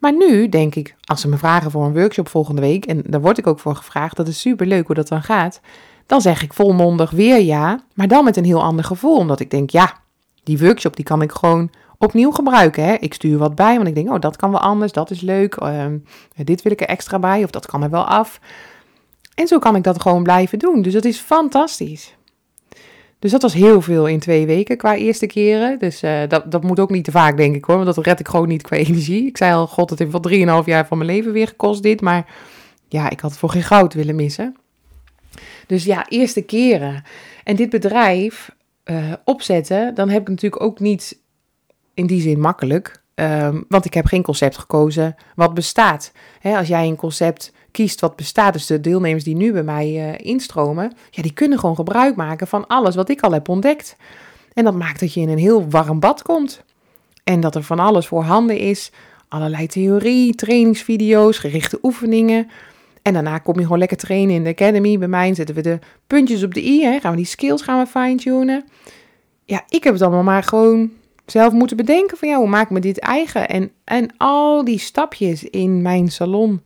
Maar 0.00 0.12
nu 0.16 0.48
denk 0.48 0.74
ik, 0.74 0.96
als 1.04 1.20
ze 1.20 1.28
me 1.28 1.36
vragen 1.36 1.70
voor 1.70 1.84
een 1.84 1.94
workshop 1.94 2.28
volgende 2.28 2.60
week, 2.60 2.86
en 2.86 3.02
daar 3.06 3.20
word 3.20 3.38
ik 3.38 3.46
ook 3.46 3.58
voor 3.58 3.76
gevraagd, 3.76 4.16
dat 4.16 4.28
is 4.28 4.40
super 4.40 4.66
leuk 4.66 4.86
hoe 4.86 4.94
dat 4.94 5.08
dan 5.08 5.22
gaat. 5.22 5.60
Dan 6.06 6.20
zeg 6.20 6.42
ik 6.42 6.52
volmondig 6.52 7.10
weer 7.10 7.40
ja, 7.40 7.80
maar 7.94 8.08
dan 8.08 8.24
met 8.24 8.36
een 8.36 8.44
heel 8.44 8.62
ander 8.62 8.84
gevoel. 8.84 9.16
Omdat 9.16 9.40
ik 9.40 9.50
denk, 9.50 9.70
ja, 9.70 9.94
die 10.42 10.58
workshop 10.58 10.96
die 10.96 11.04
kan 11.04 11.22
ik 11.22 11.32
gewoon 11.32 11.70
opnieuw 11.98 12.30
gebruiken. 12.30 12.84
Hè? 12.84 12.94
Ik 12.94 13.14
stuur 13.14 13.38
wat 13.38 13.54
bij, 13.54 13.76
want 13.76 13.88
ik 13.88 13.94
denk, 13.94 14.10
oh, 14.10 14.20
dat 14.20 14.36
kan 14.36 14.50
wel 14.50 14.60
anders, 14.60 14.92
dat 14.92 15.10
is 15.10 15.20
leuk. 15.20 15.54
Ehm, 15.54 15.98
dit 16.36 16.62
wil 16.62 16.72
ik 16.72 16.80
er 16.80 16.86
extra 16.86 17.18
bij, 17.18 17.44
of 17.44 17.50
dat 17.50 17.66
kan 17.66 17.82
er 17.82 17.90
wel 17.90 18.04
af. 18.04 18.40
En 19.34 19.46
zo 19.46 19.58
kan 19.58 19.76
ik 19.76 19.82
dat 19.82 20.02
gewoon 20.02 20.22
blijven 20.22 20.58
doen. 20.58 20.82
Dus 20.82 20.92
dat 20.92 21.04
is 21.04 21.18
fantastisch. 21.18 22.14
Dus 23.20 23.30
dat 23.30 23.42
was 23.42 23.52
heel 23.52 23.80
veel 23.80 24.06
in 24.06 24.18
twee 24.18 24.46
weken 24.46 24.76
qua 24.76 24.96
eerste 24.96 25.26
keren. 25.26 25.78
Dus 25.78 26.02
uh, 26.02 26.20
dat, 26.28 26.50
dat 26.50 26.62
moet 26.62 26.80
ook 26.80 26.90
niet 26.90 27.04
te 27.04 27.10
vaak, 27.10 27.36
denk 27.36 27.54
ik 27.54 27.64
hoor. 27.64 27.74
Want 27.74 27.94
dat 27.94 28.04
red 28.04 28.20
ik 28.20 28.28
gewoon 28.28 28.48
niet 28.48 28.62
qua 28.62 28.76
energie. 28.86 29.26
Ik 29.26 29.36
zei 29.36 29.54
al, 29.54 29.66
god, 29.66 29.90
het 29.90 29.98
heeft 29.98 30.10
wel 30.10 30.60
3,5 30.62 30.66
jaar 30.66 30.86
van 30.86 30.98
mijn 30.98 31.10
leven 31.10 31.32
weer 31.32 31.46
gekost 31.46 31.82
dit. 31.82 32.00
Maar 32.00 32.26
ja, 32.88 33.10
ik 33.10 33.20
had 33.20 33.30
het 33.30 33.40
voor 33.40 33.50
geen 33.50 33.62
goud 33.62 33.94
willen 33.94 34.14
missen. 34.14 34.56
Dus 35.66 35.84
ja, 35.84 36.08
eerste 36.08 36.42
keren. 36.42 37.02
En 37.44 37.56
dit 37.56 37.70
bedrijf 37.70 38.50
uh, 38.84 39.12
opzetten, 39.24 39.94
dan 39.94 40.08
heb 40.08 40.22
ik 40.22 40.28
natuurlijk 40.28 40.62
ook 40.62 40.80
niet 40.80 41.18
in 41.94 42.06
die 42.06 42.20
zin 42.20 42.40
makkelijk. 42.40 43.02
Um, 43.14 43.64
want 43.68 43.84
ik 43.84 43.94
heb 43.94 44.06
geen 44.06 44.22
concept 44.22 44.58
gekozen 44.58 45.14
wat 45.34 45.54
bestaat. 45.54 46.12
Als 46.42 46.68
jij 46.68 46.86
een 46.86 46.96
concept 46.96 47.52
kiest 47.70 48.00
wat 48.00 48.16
bestaat, 48.16 48.52
dus 48.52 48.66
de 48.66 48.80
deelnemers 48.80 49.24
die 49.24 49.36
nu 49.36 49.52
bij 49.52 49.62
mij 49.62 49.88
uh, 49.88 50.26
instromen, 50.30 50.92
ja, 51.10 51.22
die 51.22 51.32
kunnen 51.32 51.58
gewoon 51.58 51.76
gebruik 51.76 52.16
maken 52.16 52.46
van 52.46 52.66
alles 52.66 52.94
wat 52.94 53.08
ik 53.08 53.20
al 53.20 53.32
heb 53.32 53.48
ontdekt. 53.48 53.96
En 54.52 54.64
dat 54.64 54.74
maakt 54.74 55.00
dat 55.00 55.14
je 55.14 55.20
in 55.20 55.28
een 55.28 55.38
heel 55.38 55.68
warm 55.68 56.00
bad 56.00 56.22
komt. 56.22 56.64
En 57.24 57.40
dat 57.40 57.54
er 57.54 57.62
van 57.62 57.78
alles 57.78 58.06
voorhanden 58.06 58.58
is. 58.58 58.92
Allerlei 59.28 59.66
theorie, 59.66 60.34
trainingsvideo's, 60.34 61.38
gerichte 61.38 61.78
oefeningen. 61.82 62.50
En 63.02 63.12
daarna 63.12 63.38
kom 63.38 63.56
je 63.56 63.62
gewoon 63.62 63.78
lekker 63.78 63.96
trainen 63.96 64.34
in 64.34 64.44
de 64.44 64.50
academy. 64.50 64.98
Bij 64.98 65.08
mij 65.08 65.34
zetten 65.34 65.54
we 65.54 65.60
de 65.60 65.78
puntjes 66.06 66.42
op 66.42 66.54
de 66.54 66.64
i. 66.64 66.82
Hè. 66.84 67.00
Gaan 67.00 67.10
we 67.10 67.16
die 67.16 67.26
skills 67.26 67.62
gaan 67.62 67.78
we 67.78 67.86
fine-tunen. 67.86 68.64
Ja, 69.44 69.64
ik 69.68 69.84
heb 69.84 69.92
het 69.92 70.02
allemaal 70.02 70.22
maar 70.22 70.42
gewoon 70.42 70.90
zelf 71.26 71.52
moeten 71.52 71.76
bedenken 71.76 72.16
van 72.16 72.28
ja, 72.28 72.36
hoe 72.36 72.48
maak 72.48 72.64
ik 72.64 72.70
me 72.70 72.80
dit 72.80 72.98
eigen? 72.98 73.48
En, 73.48 73.70
en 73.84 74.10
al 74.16 74.64
die 74.64 74.78
stapjes 74.78 75.44
in 75.44 75.82
mijn 75.82 76.08
salon 76.08 76.62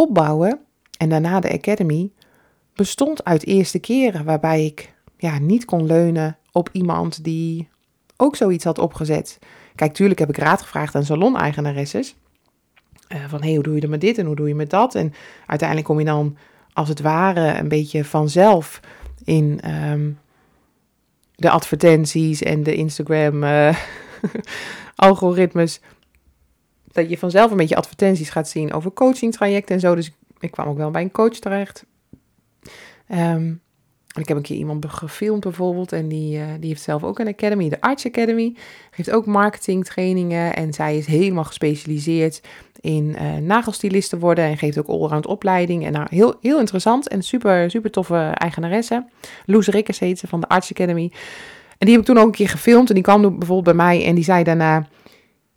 opbouwen 0.00 0.60
en 0.98 1.08
daarna 1.08 1.40
de 1.40 1.52
academy 1.52 2.10
bestond 2.74 3.24
uit 3.24 3.46
eerste 3.46 3.78
keren 3.78 4.24
waarbij 4.24 4.64
ik 4.64 4.94
ja, 5.16 5.38
niet 5.38 5.64
kon 5.64 5.86
leunen 5.86 6.38
op 6.52 6.68
iemand 6.72 7.24
die 7.24 7.68
ook 8.16 8.36
zoiets 8.36 8.64
had 8.64 8.78
opgezet. 8.78 9.38
Kijk, 9.74 9.92
tuurlijk 9.92 10.18
heb 10.18 10.28
ik 10.28 10.36
raad 10.36 10.62
gevraagd 10.62 10.94
aan 10.94 11.04
salon-eigenaresses. 11.04 12.16
Uh, 13.08 13.24
van 13.28 13.42
hey, 13.42 13.54
hoe 13.54 13.62
doe 13.62 13.74
je 13.74 13.80
dat 13.80 13.90
met 13.90 14.00
dit 14.00 14.18
en 14.18 14.26
hoe 14.26 14.36
doe 14.36 14.48
je 14.48 14.54
met 14.54 14.70
dat? 14.70 14.94
En 14.94 15.12
uiteindelijk 15.46 15.88
kom 15.88 15.98
je 15.98 16.04
dan 16.04 16.36
als 16.72 16.88
het 16.88 17.00
ware 17.00 17.58
een 17.58 17.68
beetje 17.68 18.04
vanzelf 18.04 18.80
in 19.24 19.60
um, 19.90 20.18
de 21.34 21.50
advertenties 21.50 22.42
en 22.42 22.62
de 22.62 22.74
Instagram 22.74 23.42
uh, 23.42 23.76
algoritmes. 24.96 25.80
Dat 26.92 27.10
je 27.10 27.18
vanzelf 27.18 27.50
een 27.50 27.56
beetje 27.56 27.76
advertenties 27.76 28.30
gaat 28.30 28.48
zien 28.48 28.72
over 28.72 28.92
coachingtrajecten 28.92 29.74
en 29.74 29.80
zo. 29.80 29.94
Dus 29.94 30.12
ik 30.38 30.50
kwam 30.50 30.68
ook 30.68 30.76
wel 30.76 30.90
bij 30.90 31.02
een 31.02 31.10
coach 31.10 31.38
terecht. 31.38 31.84
Um, 33.08 33.60
ik 34.18 34.28
heb 34.28 34.36
een 34.36 34.42
keer 34.42 34.56
iemand 34.56 34.86
gefilmd 34.88 35.40
bijvoorbeeld 35.40 35.92
en 35.92 36.08
die, 36.08 36.38
uh, 36.38 36.44
die 36.58 36.68
heeft 36.68 36.82
zelf 36.82 37.04
ook 37.04 37.18
een 37.18 37.28
academy, 37.28 37.68
de 37.68 37.80
Arts 37.80 38.06
Academy. 38.06 38.56
Geeft 38.90 39.10
ook 39.10 39.26
marketingtrainingen 39.26 40.56
en 40.56 40.72
zij 40.72 40.96
is 40.96 41.06
helemaal 41.06 41.44
gespecialiseerd 41.44 42.40
in 42.80 43.16
uh, 43.20 43.36
nagelstilisten 43.36 44.18
worden 44.18 44.44
en 44.44 44.58
geeft 44.58 44.78
ook 44.78 44.86
allround 44.86 45.26
opleiding. 45.26 45.84
En 45.84 45.92
nou, 45.92 46.06
heel, 46.10 46.34
heel 46.40 46.58
interessant 46.58 47.08
en 47.08 47.22
super, 47.22 47.70
super 47.70 47.90
toffe 47.90 48.32
eigenaresse. 48.34 49.06
Loes 49.44 49.66
Rikkers 49.66 49.98
heet 49.98 50.18
ze 50.18 50.26
van 50.26 50.40
de 50.40 50.48
Arts 50.48 50.70
Academy. 50.70 51.12
En 51.78 51.86
die 51.86 51.90
heb 51.90 52.00
ik 52.00 52.06
toen 52.06 52.18
ook 52.18 52.26
een 52.26 52.32
keer 52.32 52.48
gefilmd 52.48 52.88
en 52.88 52.94
die 52.94 53.04
kwam 53.04 53.20
bijvoorbeeld 53.20 53.76
bij 53.76 53.86
mij 53.86 54.04
en 54.04 54.14
die 54.14 54.24
zei 54.24 54.44
daarna... 54.44 54.88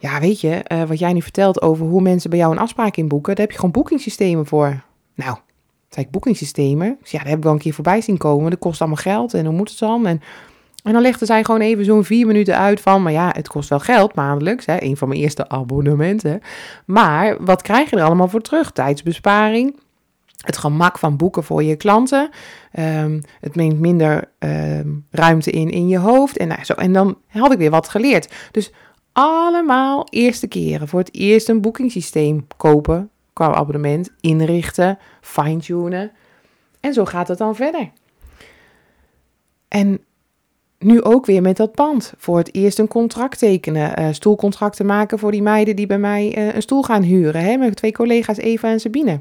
Ja, 0.03 0.19
weet 0.19 0.41
je, 0.41 0.65
uh, 0.71 0.83
wat 0.83 0.99
jij 0.99 1.13
nu 1.13 1.21
vertelt 1.21 1.61
over 1.61 1.85
hoe 1.85 2.01
mensen 2.01 2.29
bij 2.29 2.39
jou 2.39 2.51
een 2.51 2.59
afspraak 2.59 2.97
inboeken, 2.97 3.35
daar 3.35 3.43
heb 3.43 3.51
je 3.51 3.59
gewoon 3.59 3.71
boekingssystemen 3.71 4.45
voor. 4.45 4.83
Nou, 5.15 5.37
zei 5.89 6.05
ik, 6.05 6.11
boekingssystemen? 6.11 6.97
Dus 7.01 7.11
ja, 7.11 7.17
daar 7.17 7.27
heb 7.27 7.37
ik 7.37 7.43
wel 7.43 7.53
een 7.53 7.59
keer 7.59 7.73
voorbij 7.73 8.01
zien 8.01 8.17
komen. 8.17 8.49
Dat 8.49 8.59
kost 8.59 8.79
allemaal 8.79 8.97
geld 8.97 9.33
en 9.33 9.45
hoe 9.45 9.55
moet 9.55 9.69
het 9.69 9.79
dan? 9.79 10.07
En, 10.07 10.21
en 10.83 10.93
dan 10.93 11.01
legde 11.01 11.25
zij 11.25 11.43
gewoon 11.43 11.61
even 11.61 11.85
zo'n 11.85 12.03
vier 12.03 12.27
minuten 12.27 12.57
uit 12.57 12.81
van, 12.81 13.03
maar 13.03 13.11
ja, 13.11 13.29
het 13.35 13.47
kost 13.47 13.69
wel 13.69 13.79
geld 13.79 14.15
maandelijks. 14.15 14.65
Hè, 14.65 14.81
een 14.81 14.97
van 14.97 15.07
mijn 15.07 15.19
eerste 15.19 15.49
abonnementen. 15.49 16.41
Maar 16.85 17.43
wat 17.43 17.61
krijg 17.61 17.89
je 17.89 17.95
er 17.95 18.03
allemaal 18.03 18.27
voor 18.27 18.41
terug? 18.41 18.71
Tijdsbesparing, 18.71 19.79
het 20.37 20.57
gemak 20.57 20.99
van 20.99 21.17
boeken 21.17 21.43
voor 21.43 21.63
je 21.63 21.75
klanten. 21.75 22.29
Um, 22.79 23.21
het 23.39 23.55
neemt 23.55 23.79
minder 23.79 24.29
um, 24.39 25.05
ruimte 25.11 25.51
in 25.51 25.69
in 25.69 25.87
je 25.87 25.97
hoofd. 25.97 26.37
En, 26.37 26.47
nou, 26.47 26.63
zo, 26.63 26.73
en 26.73 26.93
dan 26.93 27.17
had 27.27 27.51
ik 27.51 27.57
weer 27.57 27.71
wat 27.71 27.89
geleerd. 27.89 28.33
Dus 28.51 28.71
allemaal 29.13 30.07
eerste 30.09 30.47
keren. 30.47 30.87
Voor 30.87 30.99
het 30.99 31.13
eerst 31.15 31.49
een 31.49 31.61
boekingssysteem 31.61 32.47
kopen 32.57 33.09
qua 33.33 33.53
abonnement, 33.53 34.09
inrichten, 34.21 34.97
fine-tunen. 35.21 36.11
En 36.79 36.93
zo 36.93 37.05
gaat 37.05 37.27
het 37.27 37.37
dan 37.37 37.55
verder. 37.55 37.91
En 39.67 39.99
nu 40.79 41.01
ook 41.01 41.25
weer 41.25 41.41
met 41.41 41.57
dat 41.57 41.71
pand. 41.71 42.13
Voor 42.17 42.37
het 42.37 42.55
eerst 42.55 42.79
een 42.79 42.87
contract 42.87 43.39
tekenen, 43.39 43.99
uh, 43.99 44.07
stoelcontracten 44.11 44.85
maken 44.85 45.19
voor 45.19 45.31
die 45.31 45.41
meiden 45.41 45.75
die 45.75 45.87
bij 45.87 45.99
mij 45.99 46.37
uh, 46.37 46.55
een 46.55 46.61
stoel 46.61 46.83
gaan 46.83 47.01
huren. 47.01 47.41
Hè, 47.41 47.57
met 47.57 47.75
twee 47.75 47.91
collega's 47.91 48.37
Eva 48.37 48.69
en 48.69 48.79
Sabine. 48.79 49.19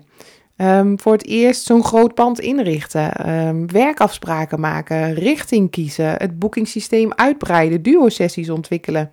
Um, 0.57 1.01
voor 1.01 1.13
het 1.13 1.27
eerst 1.27 1.65
zo'n 1.65 1.85
groot 1.85 2.15
pand 2.15 2.41
inrichten, 2.41 3.31
um, 3.47 3.71
werkafspraken 3.71 4.61
maken, 4.61 5.15
richting 5.15 5.71
kiezen, 5.71 6.13
het 6.13 6.39
boekingssysteem 6.39 7.13
uitbreiden, 7.15 7.83
duo-sessies 7.83 8.51
ontwikkelen. 8.51 9.11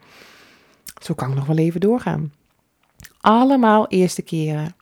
Zo 0.99 1.13
kan 1.13 1.29
ik 1.29 1.35
nog 1.35 1.45
wel 1.45 1.57
even 1.57 1.79
doorgaan. 1.79 2.33
Allemaal 3.21 3.87
eerste 3.87 4.21
keren. 4.21 4.75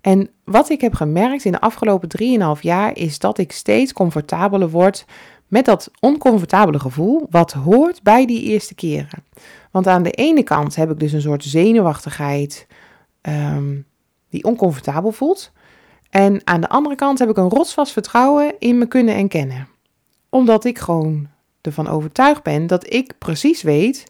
En 0.00 0.30
wat 0.44 0.70
ik 0.70 0.80
heb 0.80 0.94
gemerkt 0.94 1.44
in 1.44 1.52
de 1.52 1.60
afgelopen 1.60 2.08
3,5 2.56 2.60
jaar 2.60 2.96
is 2.96 3.18
dat 3.18 3.38
ik 3.38 3.52
steeds 3.52 3.92
comfortabeler 3.92 4.70
word 4.70 5.04
met 5.48 5.64
dat 5.64 5.90
oncomfortabele 6.00 6.78
gevoel 6.78 7.26
wat 7.30 7.52
hoort 7.52 8.02
bij 8.02 8.26
die 8.26 8.42
eerste 8.42 8.74
keren. 8.74 9.24
Want 9.70 9.86
aan 9.86 10.02
de 10.02 10.10
ene 10.10 10.42
kant 10.42 10.76
heb 10.76 10.90
ik 10.90 11.00
dus 11.00 11.12
een 11.12 11.20
soort 11.20 11.44
zenuwachtigheid 11.44 12.66
um, 13.22 13.86
die 14.28 14.44
oncomfortabel 14.44 15.12
voelt. 15.12 15.52
En 16.10 16.40
aan 16.44 16.60
de 16.60 16.68
andere 16.68 16.94
kant 16.94 17.18
heb 17.18 17.28
ik 17.28 17.36
een 17.36 17.48
rotsvast 17.48 17.92
vertrouwen 17.92 18.54
in 18.58 18.78
me 18.78 18.86
kunnen 18.86 19.14
en 19.14 19.28
kennen. 19.28 19.68
Omdat 20.28 20.64
ik 20.64 20.78
gewoon 20.78 21.28
ervan 21.60 21.88
overtuigd 21.88 22.42
ben 22.42 22.66
dat 22.66 22.92
ik 22.92 23.14
precies 23.18 23.62
weet, 23.62 24.04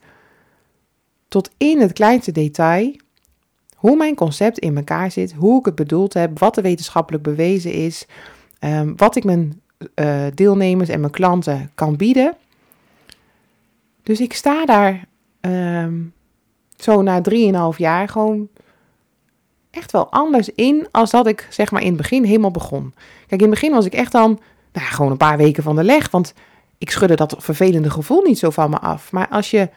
tot 1.32 1.50
in 1.56 1.80
het 1.80 1.92
kleinste 1.92 2.32
detail, 2.32 2.96
hoe 3.74 3.96
mijn 3.96 4.14
concept 4.14 4.58
in 4.58 4.76
elkaar 4.76 5.10
zit, 5.10 5.32
hoe 5.32 5.58
ik 5.58 5.64
het 5.64 5.74
bedoeld 5.74 6.14
heb, 6.14 6.38
wat 6.38 6.56
er 6.56 6.62
wetenschappelijk 6.62 7.24
bewezen 7.24 7.72
is, 7.72 8.06
um, 8.60 8.96
wat 8.96 9.16
ik 9.16 9.24
mijn 9.24 9.60
uh, 9.94 10.24
deelnemers 10.34 10.88
en 10.88 11.00
mijn 11.00 11.12
klanten 11.12 11.70
kan 11.74 11.96
bieden. 11.96 12.36
Dus 14.02 14.20
ik 14.20 14.32
sta 14.32 14.64
daar 14.64 15.04
um, 15.40 16.12
zo 16.76 17.02
na 17.02 17.20
3,5 17.72 17.76
jaar 17.76 18.08
gewoon 18.08 18.48
echt 19.70 19.92
wel 19.92 20.10
anders 20.10 20.48
in 20.48 20.88
als 20.90 21.10
dat 21.10 21.26
ik 21.26 21.46
zeg 21.50 21.70
maar 21.70 21.82
in 21.82 21.88
het 21.88 21.96
begin 21.96 22.24
helemaal 22.24 22.50
begon. 22.50 22.94
Kijk, 23.26 23.40
in 23.40 23.50
het 23.50 23.60
begin 23.60 23.72
was 23.72 23.86
ik 23.86 23.94
echt 23.94 24.12
dan 24.12 24.40
nou, 24.72 24.86
gewoon 24.86 25.10
een 25.10 25.16
paar 25.16 25.36
weken 25.36 25.62
van 25.62 25.76
de 25.76 25.84
leg, 25.84 26.10
want 26.10 26.34
ik 26.78 26.90
schudde 26.90 27.16
dat 27.16 27.34
vervelende 27.38 27.90
gevoel 27.90 28.22
niet 28.22 28.38
zo 28.38 28.50
van 28.50 28.70
me 28.70 28.78
af. 28.78 29.12
Maar 29.12 29.28
als 29.28 29.50
je 29.50 29.68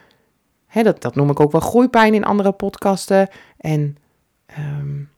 dat, 0.82 1.02
dat 1.02 1.14
noem 1.14 1.30
ik 1.30 1.40
ook 1.40 1.52
wel 1.52 1.60
groeipijn 1.60 2.14
in 2.14 2.24
andere 2.24 2.52
podcasten. 2.52 3.28
En 3.56 3.96
um, 4.58 5.10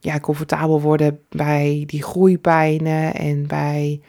ja, 0.00 0.20
comfortabel 0.20 0.80
worden 0.80 1.20
bij 1.28 1.84
die 1.86 2.02
groeipijnen 2.02 3.14
en 3.14 3.46
bij 3.46 4.00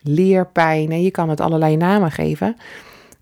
leerpijnen. 0.00 1.02
Je 1.02 1.10
kan 1.10 1.28
het 1.28 1.40
allerlei 1.40 1.76
namen 1.76 2.10
geven. 2.10 2.56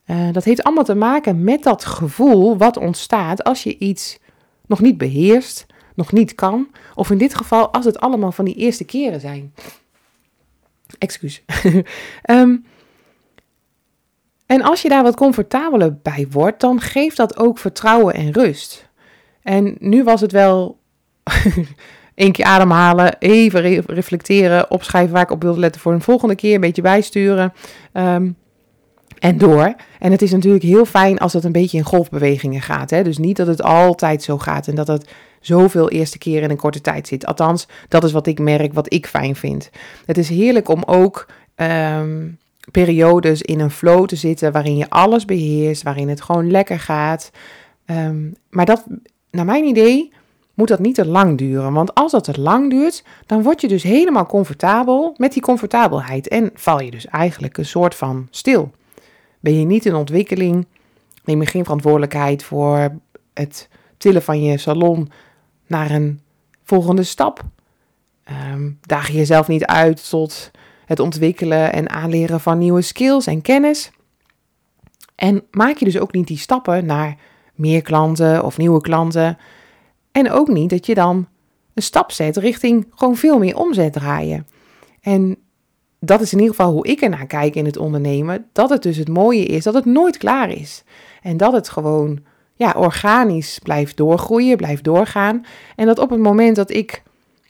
Uh, 0.07 0.33
dat 0.33 0.45
heeft 0.45 0.63
allemaal 0.63 0.85
te 0.85 0.95
maken 0.95 1.45
met 1.45 1.63
dat 1.63 1.85
gevoel 1.85 2.57
wat 2.57 2.77
ontstaat 2.77 3.45
als 3.45 3.63
je 3.63 3.79
iets 3.79 4.19
nog 4.67 4.81
niet 4.81 4.99
beheerst, 4.99 5.67
nog 5.95 6.13
niet 6.13 6.35
kan. 6.35 6.69
Of 6.95 7.11
in 7.11 7.19
dit 7.19 7.35
geval 7.35 7.73
als 7.73 7.85
het 7.85 7.99
allemaal 7.99 8.33
van 8.33 8.45
die 8.45 8.55
eerste 8.55 8.85
keren 8.85 9.21
zijn. 9.21 9.55
Excuus. 10.99 11.43
um, 12.31 12.65
En 14.51 14.63
als 14.63 14.83
je 14.83 14.89
daar 14.89 15.03
wat 15.03 15.17
comfortabeler 15.17 15.99
bij 16.03 16.27
wordt, 16.31 16.61
dan 16.61 16.81
geeft 16.81 17.17
dat 17.17 17.39
ook 17.39 17.59
vertrouwen 17.59 18.15
en 18.15 18.33
rust. 18.33 18.89
En 19.43 19.77
nu 19.79 20.05
was 20.05 20.21
het 20.21 20.33
wel 20.33 20.79
één 22.15 22.33
keer 22.33 22.45
ademhalen, 22.45 23.17
even 23.19 23.83
reflecteren, 23.87 24.71
opschrijven 24.71 25.13
waar 25.13 25.23
ik 25.23 25.31
op 25.31 25.43
wilde 25.43 25.61
letten 25.61 25.81
voor 25.81 25.93
een 25.93 26.01
volgende 26.01 26.35
keer, 26.35 26.55
een 26.55 26.61
beetje 26.61 26.83
bijsturen. 26.83 27.53
Um, 27.93 28.37
en 29.19 29.39
door. 29.39 29.75
En 29.99 30.11
het 30.11 30.23
is 30.23 30.31
natuurlijk 30.31 30.65
heel 30.65 30.85
fijn 30.85 31.19
als 31.19 31.33
het 31.33 31.45
een 31.45 31.53
beetje 31.53 31.79
in 31.79 31.85
golfbewegingen 31.85 32.61
gaat. 32.63 32.91
Hè? 32.91 33.03
Dus 33.03 33.19
niet 33.19 33.37
dat 33.37 33.47
het 33.47 33.63
altijd 33.63 34.23
zo 34.23 34.39
gaat 34.39 34.69
en 34.69 34.75
dat 34.75 34.87
het 34.87 35.11
zoveel 35.41 35.91
eerste 35.91 36.19
keer 36.19 36.43
in 36.43 36.51
een 36.51 36.57
korte 36.57 36.81
tijd 36.81 37.09
zit. 37.09 37.27
Althans, 37.27 37.67
dat 37.89 38.05
is 38.05 38.13
wat 38.13 38.27
ik 38.27 38.39
merk, 38.39 38.73
wat 38.73 38.93
ik 38.93 39.07
fijn 39.07 39.37
vind. 39.37 39.71
Het 40.07 40.19
is 40.19 40.29
heerlijk 40.29 40.69
om 40.69 40.83
ook 40.87 41.27
ehm, 41.55 42.27
periodes 42.71 43.43
in 43.43 43.61
een 43.61 43.71
flow 43.71 44.07
te 44.07 44.17
zitten 44.17 44.53
waarin 44.53 44.77
je 44.77 44.91
alles 44.91 45.25
beheerst, 45.25 45.83
waarin 45.83 46.09
het 46.09 46.23
gewoon 46.23 46.51
lekker 46.51 46.79
gaat. 46.79 47.31
Ehm, 47.85 48.31
maar 48.51 48.67
dat, 48.67 48.87
naar 49.31 49.45
mijn 49.45 49.65
idee, 49.65 50.13
moet 50.55 50.69
dat 50.69 50.79
niet 50.79 50.95
te 50.95 51.07
lang 51.07 51.39
duren. 51.39 51.73
Want 51.73 51.95
als 51.95 52.13
dat 52.13 52.25
te 52.25 52.41
lang 52.41 52.71
duurt, 52.71 53.05
dan 53.27 53.43
word 53.43 53.61
je 53.61 53.69
dus 53.69 53.83
helemaal 53.83 54.27
comfortabel 54.27 55.15
met 55.17 55.33
die 55.33 55.43
comfortabelheid. 55.43 56.29
En 56.29 56.51
val 56.55 56.81
je 56.81 56.91
dus 56.91 57.07
eigenlijk 57.07 57.59
een 57.59 57.67
soort 57.67 57.95
van 57.95 58.29
stil. 58.31 58.71
Ben 59.41 59.59
je 59.59 59.65
niet 59.65 59.87
in 59.87 59.95
ontwikkeling, 59.95 60.67
neem 61.25 61.41
je 61.41 61.47
geen 61.47 61.65
verantwoordelijkheid 61.65 62.45
voor 62.45 62.99
het 63.35 63.69
tillen 63.97 64.23
van 64.23 64.43
je 64.43 64.59
salon 64.59 65.11
naar 65.67 65.91
een 65.91 66.21
volgende 66.65 67.03
stap. 67.03 67.45
Um, 68.53 68.79
daag 68.81 69.07
je 69.07 69.13
jezelf 69.13 69.49
niet 69.49 69.65
uit 69.65 70.09
tot 70.09 70.51
het 70.91 71.01
ontwikkelen 71.01 71.73
en 71.73 71.91
aanleren 71.91 72.41
van 72.41 72.59
nieuwe 72.59 72.83
skills 72.83 73.27
en 73.27 73.43
kennis. 73.43 73.91
En 75.15 75.43
maak 75.51 75.77
je 75.77 75.85
dus 75.85 75.99
ook 75.99 76.13
niet 76.13 76.27
die 76.27 76.39
stappen 76.39 76.87
naar 76.87 77.17
meer 77.55 77.83
klanten 77.83 78.45
of 78.45 78.59
nieuwe 78.59 78.81
klanten. 78.81 79.39
En 80.13 80.31
ook 80.31 80.49
niet 80.49 80.71
dat 80.71 80.87
je 80.87 80.95
dan 80.95 81.29
een 81.75 81.83
stap 81.83 82.13
zet 82.13 82.37
richting 82.37 82.87
gewoon 82.95 83.17
veel 83.17 83.39
meer 83.39 83.57
omzet 83.57 83.93
draaien. 83.93 84.47
En 85.01 85.37
dat 86.01 86.21
is 86.21 86.33
in 86.33 86.39
ieder 86.39 86.55
geval 86.55 86.73
hoe 86.73 86.87
ik 86.87 87.01
ernaar 87.01 87.27
kijk 87.27 87.55
in 87.55 87.65
het 87.65 87.77
ondernemen. 87.77 88.47
Dat 88.53 88.71
het 88.71 88.83
dus 88.83 88.97
het 88.97 89.09
mooie 89.09 89.45
is 89.45 89.65
dat 89.65 89.75
het 89.75 89.85
nooit 89.85 90.17
klaar 90.17 90.51
is. 90.51 90.85
En 91.23 91.37
dat 91.37 91.53
het 91.53 91.69
gewoon 91.69 92.19
ja, 92.55 92.75
organisch 92.77 93.59
blijft 93.63 93.97
doorgroeien, 93.97 94.57
blijft 94.57 94.85
doorgaan. 94.85 95.45
En 95.77 95.87
dat 95.87 95.99
op 95.99 96.11
het 96.11 96.21
moment 96.21 96.57
dat 96.57 96.71
ik 96.71 97.03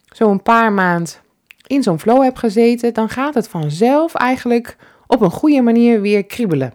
zo'n 0.07 0.43
paar 0.43 0.73
maand 0.73 1.23
in 1.71 1.83
zo'n 1.83 2.01
flow 2.01 2.23
heb 2.23 2.37
gezeten, 2.37 2.95
dan 2.95 3.09
gaat 3.09 3.35
het 3.35 3.49
vanzelf 3.49 4.15
eigenlijk 4.15 4.77
op 5.07 5.21
een 5.21 5.31
goede 5.31 5.61
manier 5.61 6.01
weer 6.01 6.25
kriebelen. 6.25 6.75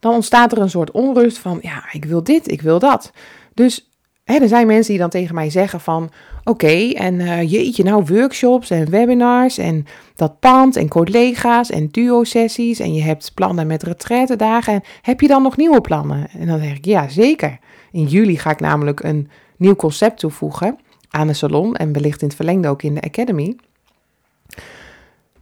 Dan 0.00 0.14
ontstaat 0.14 0.52
er 0.52 0.58
een 0.58 0.70
soort 0.70 0.90
onrust 0.90 1.38
van, 1.38 1.58
ja, 1.62 1.84
ik 1.92 2.04
wil 2.04 2.22
dit, 2.22 2.50
ik 2.50 2.62
wil 2.62 2.78
dat. 2.78 3.12
Dus 3.54 3.90
hè, 4.24 4.34
er 4.34 4.48
zijn 4.48 4.66
mensen 4.66 4.90
die 4.90 5.00
dan 5.00 5.10
tegen 5.10 5.34
mij 5.34 5.50
zeggen 5.50 5.80
van, 5.80 6.10
oké, 6.44 6.90
en 6.92 7.14
uh, 7.14 7.50
jeetje, 7.50 7.84
nou 7.84 8.04
workshops 8.04 8.70
en 8.70 8.90
webinars 8.90 9.58
en 9.58 9.84
dat 10.14 10.40
pand 10.40 10.76
en 10.76 10.88
collega's 10.88 11.70
en 11.70 11.88
duo-sessies 11.90 12.78
en 12.78 12.94
je 12.94 13.02
hebt 13.02 13.32
plannen 13.34 13.66
met 13.66 13.82
retraitedagen. 13.82 14.72
En 14.72 14.82
heb 15.02 15.20
je 15.20 15.28
dan 15.28 15.42
nog 15.42 15.56
nieuwe 15.56 15.80
plannen? 15.80 16.28
En 16.38 16.46
dan 16.46 16.58
zeg 16.58 16.76
ik, 16.76 16.84
ja, 16.84 17.08
zeker. 17.08 17.58
In 17.92 18.04
juli 18.04 18.38
ga 18.38 18.50
ik 18.50 18.60
namelijk 18.60 19.02
een 19.02 19.30
nieuw 19.56 19.76
concept 19.76 20.18
toevoegen 20.18 20.78
aan 21.16 21.26
de 21.26 21.32
salon 21.32 21.74
en 21.74 21.92
wellicht 21.92 22.20
in 22.20 22.26
het 22.26 22.36
verlengde 22.36 22.68
ook 22.68 22.82
in 22.82 22.94
de 22.94 23.00
academy. 23.00 23.56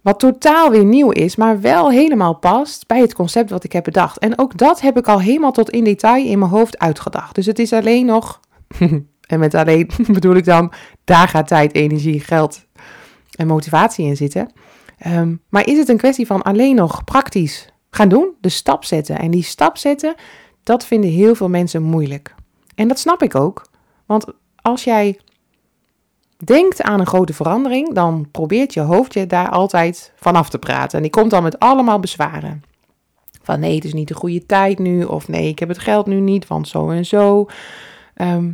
Wat 0.01 0.19
totaal 0.19 0.71
weer 0.71 0.85
nieuw 0.85 1.11
is, 1.11 1.37
maar 1.37 1.61
wel 1.61 1.91
helemaal 1.91 2.35
past 2.35 2.87
bij 2.87 3.01
het 3.01 3.15
concept 3.15 3.51
wat 3.51 3.65
ik 3.65 3.73
heb 3.73 3.85
bedacht. 3.85 4.19
En 4.19 4.39
ook 4.39 4.59
dat 4.59 4.81
heb 4.81 4.99
ik 4.99 5.09
al 5.09 5.21
helemaal 5.21 5.53
tot 5.53 5.71
in 5.71 5.85
detail 5.85 6.27
in 6.27 6.39
mijn 6.39 6.51
hoofd 6.51 6.79
uitgedacht. 6.79 7.35
Dus 7.35 7.47
het 7.47 7.59
is 7.59 7.73
alleen 7.73 8.07
nog, 8.07 8.41
en 9.27 9.39
met 9.39 9.55
alleen 9.55 9.91
bedoel 10.13 10.35
ik 10.35 10.45
dan, 10.45 10.73
daar 11.05 11.29
gaat 11.29 11.47
tijd, 11.47 11.75
energie, 11.75 12.21
geld 12.21 12.65
en 13.37 13.47
motivatie 13.47 14.07
in 14.07 14.17
zitten. 14.17 14.51
Um, 15.07 15.41
maar 15.49 15.67
is 15.67 15.79
het 15.79 15.89
een 15.89 15.97
kwestie 15.97 16.27
van 16.27 16.43
alleen 16.43 16.75
nog 16.75 17.05
praktisch 17.05 17.69
gaan 17.91 18.09
doen, 18.09 18.33
de 18.41 18.49
stap 18.49 18.85
zetten. 18.85 19.19
En 19.19 19.31
die 19.31 19.43
stap 19.43 19.77
zetten, 19.77 20.15
dat 20.63 20.87
vinden 20.87 21.11
heel 21.11 21.35
veel 21.35 21.49
mensen 21.49 21.83
moeilijk. 21.83 22.35
En 22.75 22.89
dat 22.89 22.99
snap 22.99 23.23
ik 23.23 23.35
ook. 23.35 23.67
Want 24.07 24.27
als 24.57 24.85
jij 24.85 25.19
denkt 26.37 26.83
aan 26.83 27.01
een 27.01 27.07
grote 27.07 27.33
verandering, 27.33 27.94
dan 27.94 28.29
probeert 28.31 28.75
je 28.75 28.81
hoofdje 28.81 29.27
daar 29.27 29.51
altijd 29.51 30.12
vanaf 30.16 30.49
te 30.51 30.59
praten. 30.59 30.97
En 30.97 31.03
die 31.03 31.11
komt 31.11 31.31
dan 31.31 31.42
met 31.42 31.59
allemaal 31.59 32.01
bezwaren. 32.01 32.62
Van 33.42 33.61
nee, 33.61 33.75
het 33.75 33.85
is 33.85 33.92
niet 33.92 34.09
de 34.09 34.14
goede 34.14 34.47
tijd 34.47 34.79
nu. 34.79 35.05
Of 35.05 35.29
nee, 35.29 35.49
ik 35.49 35.59
heb 35.59 35.68
het 35.68 35.79
geld 35.79 36.07
nu 36.07 36.20
niet, 36.20 36.47
want 36.47 36.68
zo 36.68 36.90
en 36.90 37.07
zo. 37.07 37.47
Ehm, 38.14 38.53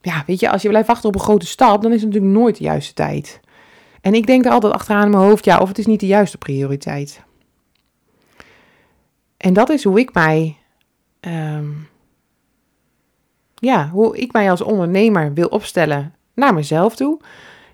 ja, 0.00 0.22
weet 0.26 0.40
je, 0.40 0.50
als 0.50 0.62
je 0.62 0.68
blijft 0.68 0.88
wachten 0.88 1.08
op 1.08 1.14
een 1.14 1.20
grote 1.20 1.46
stap, 1.46 1.82
dan 1.82 1.92
is 1.92 2.02
het 2.02 2.12
natuurlijk 2.12 2.38
nooit 2.38 2.56
de 2.56 2.64
juiste 2.64 2.94
tijd. 2.94 3.40
En 4.00 4.14
ik 4.14 4.26
denk 4.26 4.44
er 4.44 4.50
altijd 4.50 4.72
achteraan 4.72 5.04
in 5.04 5.10
mijn 5.10 5.22
hoofd, 5.22 5.44
ja, 5.44 5.58
of 5.58 5.68
het 5.68 5.78
is 5.78 5.86
niet 5.86 6.00
de 6.00 6.06
juiste 6.06 6.38
prioriteit. 6.38 7.24
En 9.36 9.52
dat 9.52 9.70
is 9.70 9.84
hoe 9.84 9.98
ik 9.98 10.14
mij, 10.14 10.56
ehm, 11.20 11.70
ja, 13.54 13.88
hoe 13.88 14.16
ik 14.16 14.32
mij 14.32 14.50
als 14.50 14.60
ondernemer 14.60 15.34
wil 15.34 15.48
opstellen 15.48 16.15
naar 16.36 16.54
mezelf 16.54 16.96
toe, 16.96 17.20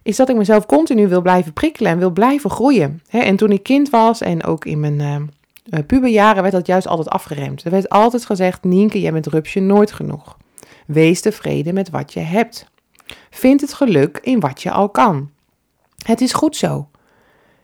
is 0.03 0.17
dat 0.17 0.29
ik 0.29 0.37
mezelf 0.37 0.67
continu 0.67 1.09
wil 1.09 1.23
blijven 1.23 1.53
prikkelen 1.53 1.93
en 1.93 1.99
wil 1.99 2.11
blijven 2.11 2.51
groeien. 2.51 3.03
en 3.09 3.37
toen 3.37 3.51
ik 3.53 3.63
kind 3.63 3.91
was 3.91 4.21
en 4.21 4.45
ook 4.45 4.65
in 4.65 4.81
mijn 4.81 5.01
uh, 5.01 5.79
puberjaren 5.87 6.43
werd 6.43 6.55
dat 6.55 6.67
juist 6.67 6.87
altijd 6.87 7.09
afgeremd. 7.09 7.65
Er 7.65 7.71
werd 7.71 7.89
altijd 7.89 8.25
gezegd, 8.25 8.65
Nienke, 8.65 9.01
jij 9.01 9.13
bent 9.13 9.27
rupsje 9.27 9.61
nooit 9.61 9.93
genoeg. 9.93 10.37
Wees 10.87 11.21
tevreden 11.21 11.75
met 11.75 11.91
wat 11.91 12.13
je 12.13 12.21
hebt. 12.21 12.71
Vind 13.31 13.61
het 13.61 13.75
geluk 13.75 14.19
in 14.23 14.41
wat 14.41 14.63
je 14.63 14.71
al 14.71 14.89
kan. 14.89 15.31
Het 16.05 16.21
is 16.21 16.33
goed 16.33 16.57
zo. 16.57 16.89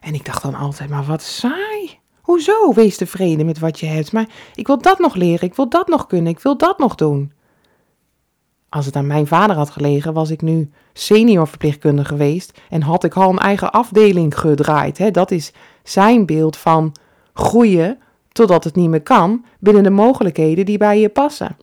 En 0.01 0.15
ik 0.15 0.25
dacht 0.25 0.43
dan 0.43 0.55
altijd, 0.55 0.91
maar 0.91 1.05
wat 1.05 1.23
saai. 1.23 1.99
Hoezo 2.21 2.73
wees 2.73 2.97
tevreden 2.97 3.47
met 3.47 3.59
wat 3.59 3.81
je 3.81 3.87
hebt? 3.87 4.13
Maar 4.13 4.29
ik 4.55 4.67
wil 4.67 4.79
dat 4.79 4.99
nog 4.99 5.15
leren, 5.15 5.49
ik 5.49 5.55
wil 5.55 5.69
dat 5.69 5.89
nog 5.89 6.07
kunnen, 6.07 6.33
ik 6.33 6.41
wil 6.41 6.57
dat 6.57 6.79
nog 6.79 6.95
doen. 6.95 7.33
Als 8.69 8.87
het 8.87 8.97
aan 8.97 9.07
mijn 9.07 9.27
vader 9.27 9.57
had 9.57 9.71
gelegen, 9.71 10.13
was 10.13 10.31
ik 10.31 10.43
nu 10.43 10.71
senior 10.93 11.49
verpleegkundige 11.49 12.09
geweest 12.09 12.61
en 12.69 12.83
had 12.83 13.05
ik 13.05 13.15
al 13.15 13.31
een 13.31 13.39
eigen 13.39 13.73
afdeling 13.73 14.39
gedraaid. 14.39 14.99
Hè? 14.99 15.11
Dat 15.11 15.31
is 15.31 15.53
zijn 15.83 16.27
beeld 16.27 16.57
van 16.57 16.95
groeien 17.35 17.99
totdat 18.33 18.65
het 18.65 18.75
niet 18.75 18.89
meer 18.89 19.03
kan 19.03 19.45
binnen 19.59 19.83
de 19.83 19.91
mogelijkheden 19.91 20.67
die 20.67 20.79
bij 20.79 21.01
je 21.01 21.09
passen. 21.09 21.57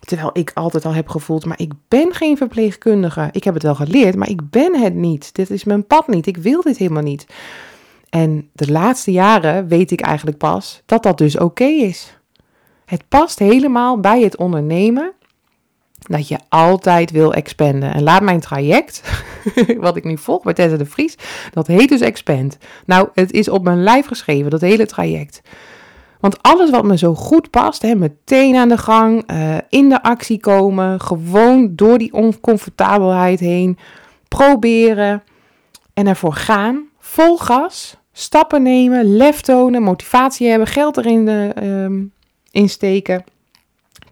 Terwijl 0.00 0.30
ik 0.32 0.50
altijd 0.54 0.84
al 0.84 0.94
heb 0.94 1.08
gevoeld, 1.08 1.44
maar 1.44 1.60
ik 1.60 1.72
ben 1.88 2.12
geen 2.12 2.36
verpleegkundige. 2.36 3.28
Ik 3.32 3.44
heb 3.44 3.54
het 3.54 3.62
wel 3.62 3.74
geleerd, 3.74 4.16
maar 4.16 4.28
ik 4.28 4.50
ben 4.50 4.80
het 4.80 4.94
niet. 4.94 5.34
Dit 5.34 5.50
is 5.50 5.64
mijn 5.64 5.86
pad 5.86 6.08
niet. 6.08 6.26
Ik 6.26 6.36
wil 6.36 6.62
dit 6.62 6.76
helemaal 6.76 7.02
niet. 7.02 7.26
En 8.10 8.48
de 8.52 8.70
laatste 8.70 9.12
jaren 9.12 9.68
weet 9.68 9.90
ik 9.90 10.00
eigenlijk 10.00 10.38
pas 10.38 10.82
dat 10.86 11.02
dat 11.02 11.18
dus 11.18 11.38
oké 11.38 11.64
is. 11.64 12.18
Het 12.84 13.08
past 13.08 13.38
helemaal 13.38 14.00
bij 14.00 14.20
het 14.20 14.36
ondernemen 14.36 15.12
dat 16.06 16.28
je 16.28 16.38
altijd 16.48 17.10
wil 17.10 17.32
expanden. 17.32 17.94
En 17.94 18.02
laat 18.02 18.22
mijn 18.22 18.40
traject, 18.40 19.02
wat 19.78 19.96
ik 19.96 20.04
nu 20.04 20.18
volg 20.18 20.42
bij 20.42 20.52
Tessa 20.52 20.76
de 20.76 20.86
Vries, 20.86 21.16
dat 21.50 21.66
heet 21.66 21.88
dus 21.88 22.00
Expand. 22.00 22.58
Nou, 22.86 23.08
het 23.14 23.32
is 23.32 23.48
op 23.48 23.64
mijn 23.64 23.82
lijf 23.82 24.06
geschreven, 24.06 24.50
dat 24.50 24.60
hele 24.60 24.86
traject. 24.86 25.42
Want 26.20 26.42
alles 26.42 26.70
wat 26.70 26.84
me 26.84 26.98
zo 26.98 27.14
goed 27.14 27.50
past, 27.50 27.82
hè, 27.82 27.94
meteen 27.94 28.56
aan 28.56 28.68
de 28.68 28.78
gang, 28.78 29.30
uh, 29.30 29.56
in 29.68 29.88
de 29.88 30.02
actie 30.02 30.40
komen, 30.40 31.00
gewoon 31.00 31.72
door 31.74 31.98
die 31.98 32.12
oncomfortabelheid 32.12 33.40
heen, 33.40 33.78
proberen 34.28 35.22
en 35.94 36.06
ervoor 36.06 36.32
gaan, 36.32 36.88
vol 36.98 37.36
gas, 37.36 37.96
stappen 38.12 38.62
nemen, 38.62 39.16
lef 39.16 39.40
tonen, 39.40 39.82
motivatie 39.82 40.48
hebben, 40.48 40.66
geld 40.66 40.96
erin 40.96 41.28
uh, 41.62 42.02
insteken, 42.50 43.24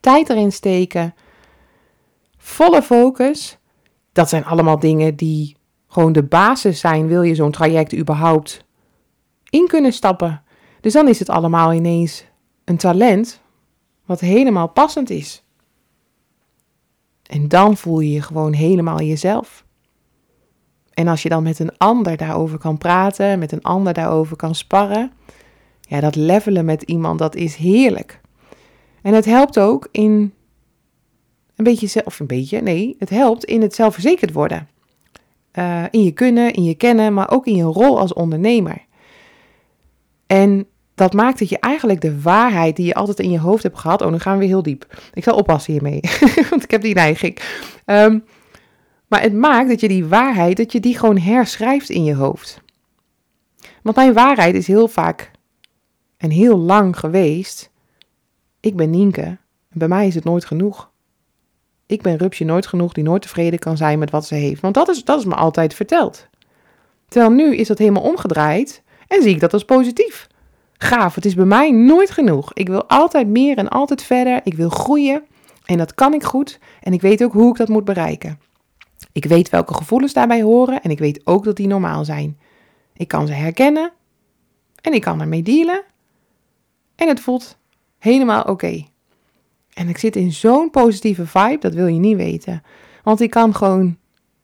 tijd 0.01 0.29
erin 0.31 0.53
steken 0.53 1.15
volle 2.43 2.83
focus. 2.83 3.59
Dat 4.13 4.29
zijn 4.29 4.45
allemaal 4.45 4.79
dingen 4.79 5.17
die 5.17 5.57
gewoon 5.87 6.13
de 6.13 6.23
basis 6.23 6.81
zijn. 6.81 7.07
Wil 7.07 7.23
je 7.23 7.35
zo'n 7.35 7.51
traject 7.51 7.95
überhaupt 7.95 8.65
in 9.51 9.67
kunnen 9.67 9.93
stappen? 9.93 10.43
Dus 10.81 10.93
dan 10.93 11.09
is 11.09 11.19
het 11.19 11.29
allemaal 11.29 11.73
ineens 11.73 12.25
een 12.65 12.77
talent 12.77 13.41
wat 14.07 14.21
helemaal 14.21 14.69
passend 14.69 15.11
is. 15.11 15.45
En 17.23 17.49
dan 17.49 17.77
voel 17.77 18.01
je 18.01 18.13
je 18.13 18.23
gewoon 18.23 18.53
helemaal 18.53 19.01
jezelf. 19.01 19.65
En 20.95 21.09
als 21.09 21.23
je 21.23 21.29
dan 21.29 21.43
met 21.43 21.59
een 21.59 21.77
ander 21.79 22.17
daarover 22.17 22.59
kan 22.59 22.79
praten, 22.79 23.39
met 23.39 23.53
een 23.53 23.63
ander 23.63 23.93
daarover 23.93 24.37
kan 24.37 24.55
sparren, 24.55 25.13
ja, 25.81 26.01
dat 26.01 26.15
levelen 26.15 26.65
met 26.65 26.83
iemand, 26.83 27.19
dat 27.19 27.35
is 27.35 27.55
heerlijk. 27.55 28.21
En 29.03 29.15
het 29.15 29.25
helpt 29.25 29.59
ook 29.59 29.89
in 29.91 30.35
een 31.67 31.73
beetje, 31.73 32.03
of 32.05 32.21
een 32.21 32.27
beetje, 32.27 32.61
nee, 32.61 32.97
het 32.99 33.11
helpt 33.11 33.45
in 33.45 33.63
het 33.63 33.75
zelfverzekerd 33.75 34.33
worden. 34.33 34.69
Uh, 35.55 35.85
in 35.91 36.03
je 36.05 36.13
kunnen, 36.13 36.53
in 36.53 36.65
je 36.65 36.75
kennen, 36.75 37.15
maar 37.15 37.31
ook 37.31 37.47
in 37.47 37.57
je 37.57 37.63
rol 37.63 37.99
als 37.99 38.13
ondernemer. 38.13 38.85
En 40.27 40.67
dat 40.95 41.13
maakt 41.13 41.39
dat 41.39 41.49
je 41.49 41.59
eigenlijk 41.59 42.01
de 42.01 42.21
waarheid 42.21 42.77
die 42.77 42.87
je 42.87 42.95
altijd 42.95 43.19
in 43.19 43.31
je 43.31 43.39
hoofd 43.39 43.63
hebt 43.63 43.79
gehad. 43.79 44.03
Oh, 44.03 44.11
nu 44.11 44.19
gaan 44.19 44.33
we 44.33 44.39
weer 44.39 44.49
heel 44.49 44.63
diep. 44.63 45.03
Ik 45.15 45.25
zal 45.25 45.37
oppassen 45.37 45.73
hiermee, 45.73 46.01
want 46.51 46.63
ik 46.63 46.71
heb 46.71 46.83
die 46.83 46.95
neiging. 46.95 47.39
Um, 47.87 48.25
maar 49.07 49.23
het 49.23 49.35
maakt 49.35 49.69
dat 49.69 49.81
je 49.81 49.89
die 49.89 50.07
waarheid, 50.07 50.57
dat 50.57 50.73
je 50.73 50.81
die 50.81 50.99
gewoon 50.99 51.19
herschrijft 51.19 51.91
in 51.91 52.05
je 52.05 52.15
hoofd. 52.15 52.61
Want 53.83 53.97
mijn 53.97 54.13
waarheid 54.13 54.55
is 54.55 54.67
heel 54.67 54.89
vaak 54.89 55.31
en 56.17 56.31
heel 56.31 56.59
lang 56.59 56.99
geweest. 56.99 57.71
Ik 58.61 58.77
ben 58.77 58.91
Nienke. 58.91 59.39
Bij 59.73 59.89
mij 59.89 60.07
is 60.07 60.15
het 60.15 60.25
nooit 60.25 60.45
genoeg. 60.45 60.92
Ik 61.93 62.03
ben 62.03 62.17
Rupsje 62.17 62.45
nooit 62.45 62.67
genoeg 62.67 62.93
die 62.93 63.05
nooit 63.05 63.23
tevreden 63.23 63.59
kan 63.59 63.77
zijn 63.77 63.99
met 63.99 64.11
wat 64.11 64.27
ze 64.27 64.35
heeft. 64.35 64.61
Want 64.61 64.75
dat 64.75 64.89
is, 64.89 65.05
dat 65.05 65.19
is 65.19 65.25
me 65.25 65.35
altijd 65.35 65.75
verteld. 65.75 66.29
Terwijl 67.09 67.33
nu 67.33 67.57
is 67.57 67.69
dat 67.69 67.79
helemaal 67.79 68.03
omgedraaid 68.03 68.83
en 69.09 69.23
zie 69.23 69.35
ik 69.35 69.41
dat 69.41 69.53
als 69.53 69.65
positief. 69.65 70.29
Gaaf, 70.79 71.15
het 71.15 71.25
is 71.25 71.35
bij 71.35 71.45
mij 71.45 71.71
nooit 71.71 72.11
genoeg. 72.11 72.53
Ik 72.53 72.69
wil 72.69 72.89
altijd 72.89 73.29
meer 73.29 73.57
en 73.57 73.69
altijd 73.69 74.03
verder. 74.03 74.41
Ik 74.45 74.55
wil 74.55 74.69
groeien 74.69 75.23
en 75.65 75.79
dat 75.79 75.95
kan 75.95 76.15
ik 76.15 76.23
goed. 76.23 76.59
En 76.81 76.93
ik 76.93 77.01
weet 77.01 77.25
ook 77.25 77.33
hoe 77.33 77.51
ik 77.51 77.57
dat 77.57 77.69
moet 77.69 77.85
bereiken. 77.85 78.41
Ik 79.13 79.25
weet 79.25 79.51
welke 79.51 79.75
gevoelens 79.75 80.13
daarbij 80.13 80.43
horen 80.43 80.83
en 80.83 80.91
ik 80.91 80.99
weet 80.99 81.21
ook 81.25 81.45
dat 81.45 81.57
die 81.57 81.67
normaal 81.67 82.05
zijn. 82.05 82.39
Ik 82.95 83.09
kan 83.09 83.27
ze 83.27 83.33
herkennen 83.33 83.93
en 84.81 84.93
ik 84.93 85.01
kan 85.01 85.21
ermee 85.21 85.43
dealen. 85.43 85.83
En 86.95 87.09
het 87.09 87.21
voelt 87.21 87.59
helemaal 87.99 88.43
oké. 88.43 88.91
En 89.73 89.89
ik 89.89 89.99
zit 89.99 90.17
in 90.17 90.33
zo'n 90.33 90.71
positieve 90.71 91.27
vibe, 91.27 91.59
dat 91.59 91.75
wil 91.75 91.87
je 91.87 91.99
niet 91.99 92.17
weten. 92.17 92.63
Want 93.03 93.21
ik 93.21 93.31
kan 93.31 93.55
gewoon, 93.55 93.99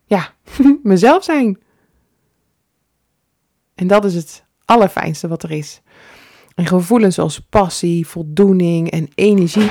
ja, 0.04 0.32
mezelf 0.82 1.24
zijn. 1.24 1.58
En 3.74 3.86
dat 3.86 4.04
is 4.04 4.14
het 4.14 4.44
allerfijnste 4.64 5.28
wat 5.28 5.42
er 5.42 5.50
is. 5.50 5.80
En 6.54 6.66
gevoelens 6.66 7.14
zoals 7.14 7.40
passie, 7.40 8.06
voldoening 8.06 8.90
en 8.90 9.08
energie. 9.14 9.70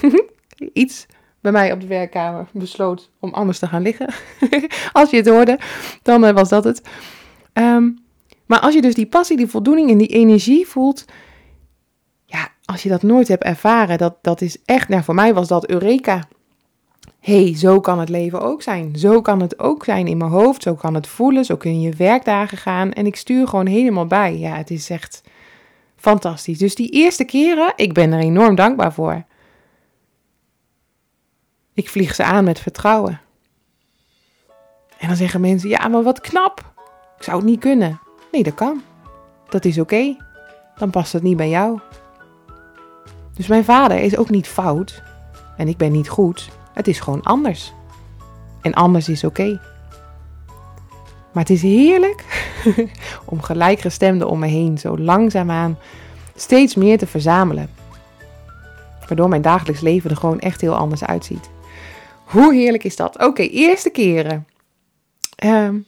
Iets 0.72 1.06
bij 1.40 1.52
mij 1.52 1.72
op 1.72 1.80
de 1.80 1.86
werkkamer 1.86 2.48
besloot 2.52 3.10
om 3.20 3.34
anders 3.34 3.58
te 3.58 3.66
gaan 3.66 3.82
liggen. 3.82 4.14
als 4.92 5.10
je 5.10 5.16
het 5.16 5.28
hoorde, 5.28 5.58
dan 6.02 6.24
eh, 6.24 6.34
was 6.34 6.48
dat 6.48 6.64
het. 6.64 6.82
Ehm, 7.52 7.90
maar 8.46 8.60
als 8.60 8.74
je 8.74 8.82
dus 8.82 8.94
die 8.94 9.06
passie, 9.06 9.36
die 9.36 9.46
voldoening 9.46 9.90
en 9.90 9.98
die 9.98 10.08
energie 10.08 10.66
voelt, 10.66 11.04
ja, 12.26 12.48
als 12.64 12.82
je 12.82 12.88
dat 12.88 13.02
nooit 13.02 13.28
hebt 13.28 13.44
ervaren, 13.44 13.98
dat, 13.98 14.14
dat 14.22 14.40
is 14.40 14.56
echt, 14.64 14.88
nou 14.88 15.02
voor 15.02 15.14
mij 15.14 15.34
was 15.34 15.48
dat 15.48 15.68
Eureka. 15.68 16.28
hey, 17.20 17.56
zo 17.56 17.80
kan 17.80 17.98
het 17.98 18.08
leven 18.08 18.40
ook 18.40 18.62
zijn. 18.62 18.96
Zo 18.96 19.20
kan 19.20 19.40
het 19.40 19.58
ook 19.58 19.84
zijn 19.84 20.06
in 20.06 20.16
mijn 20.16 20.30
hoofd. 20.30 20.62
Zo 20.62 20.74
kan 20.74 20.94
het 20.94 21.06
voelen. 21.06 21.44
Zo 21.44 21.56
kun 21.56 21.80
je 21.80 21.92
werkdagen 21.92 22.58
gaan. 22.58 22.92
En 22.92 23.06
ik 23.06 23.16
stuur 23.16 23.48
gewoon 23.48 23.66
helemaal 23.66 24.06
bij. 24.06 24.38
Ja, 24.38 24.56
het 24.56 24.70
is 24.70 24.90
echt 24.90 25.22
fantastisch. 25.96 26.58
Dus 26.58 26.74
die 26.74 26.90
eerste 26.90 27.24
keren, 27.24 27.72
ik 27.76 27.92
ben 27.92 28.12
er 28.12 28.20
enorm 28.20 28.54
dankbaar 28.54 28.92
voor. 28.92 29.24
Ik 31.74 31.88
vlieg 31.88 32.14
ze 32.14 32.24
aan 32.24 32.44
met 32.44 32.58
vertrouwen. 32.58 33.20
En 34.98 35.08
dan 35.08 35.16
zeggen 35.16 35.40
mensen: 35.40 35.68
Ja, 35.68 35.88
maar 35.88 36.02
wat 36.02 36.20
knap. 36.20 36.72
Ik 37.16 37.22
zou 37.22 37.36
het 37.36 37.46
niet 37.46 37.60
kunnen. 37.60 38.00
Nee, 38.32 38.42
dat 38.42 38.54
kan. 38.54 38.82
Dat 39.48 39.64
is 39.64 39.78
oké. 39.78 40.16
Dan 40.78 40.90
past 40.90 41.12
het 41.12 41.22
niet 41.22 41.36
bij 41.36 41.48
jou. 41.48 41.80
Dus 43.36 43.46
mijn 43.46 43.64
vader 43.64 43.98
is 43.98 44.16
ook 44.16 44.30
niet 44.30 44.48
fout. 44.48 45.02
En 45.56 45.68
ik 45.68 45.76
ben 45.76 45.92
niet 45.92 46.08
goed. 46.08 46.48
Het 46.74 46.88
is 46.88 47.00
gewoon 47.00 47.22
anders. 47.22 47.72
En 48.62 48.74
anders 48.74 49.08
is 49.08 49.24
oké. 49.24 49.60
Maar 51.32 51.42
het 51.42 51.50
is 51.50 51.62
heerlijk 51.62 52.24
om 53.24 53.42
gelijkgestemden 53.42 54.28
om 54.28 54.38
me 54.38 54.46
heen 54.46 54.78
zo 54.78 54.98
langzaamaan 54.98 55.78
steeds 56.34 56.74
meer 56.74 56.98
te 56.98 57.06
verzamelen. 57.06 57.70
Waardoor 59.06 59.28
mijn 59.28 59.42
dagelijks 59.42 59.80
leven 59.80 60.10
er 60.10 60.16
gewoon 60.16 60.40
echt 60.40 60.60
heel 60.60 60.76
anders 60.76 61.04
uitziet. 61.04 61.50
Hoe 62.24 62.54
heerlijk 62.54 62.84
is 62.84 62.96
dat? 62.96 63.24
Oké, 63.24 63.42
eerste 63.42 63.90
keren. 63.90 64.46
Um, 65.44 65.86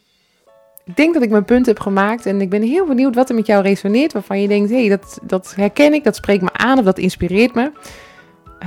ik 0.88 0.96
denk 0.96 1.14
dat 1.14 1.22
ik 1.22 1.30
mijn 1.30 1.44
punt 1.44 1.66
heb 1.66 1.80
gemaakt 1.80 2.26
en 2.26 2.40
ik 2.40 2.50
ben 2.50 2.62
heel 2.62 2.86
benieuwd 2.86 3.14
wat 3.14 3.28
er 3.28 3.34
met 3.34 3.46
jou 3.46 3.62
resoneert. 3.62 4.12
Waarvan 4.12 4.40
je 4.40 4.48
denkt, 4.48 4.70
hé, 4.70 4.78
hey, 4.78 4.88
dat, 4.88 5.18
dat 5.22 5.52
herken 5.56 5.94
ik, 5.94 6.04
dat 6.04 6.16
spreekt 6.16 6.42
me 6.42 6.52
aan 6.52 6.78
of 6.78 6.84
dat 6.84 6.98
inspireert 6.98 7.54
me. 7.54 7.72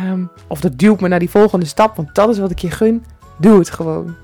Um, 0.06 0.30
of 0.48 0.60
dat 0.60 0.78
duwt 0.78 1.02
me 1.02 1.08
naar 1.08 1.20
die 1.20 1.30
volgende 1.30 1.66
stap, 1.66 1.96
want 1.96 2.16
dat 2.16 2.30
is 2.30 2.40
wat 2.40 2.52
ik 2.52 2.60
je 2.60 2.72
gun. 2.72 3.06
Doe 3.38 3.58
het 3.58 3.70
gewoon. 3.70 4.16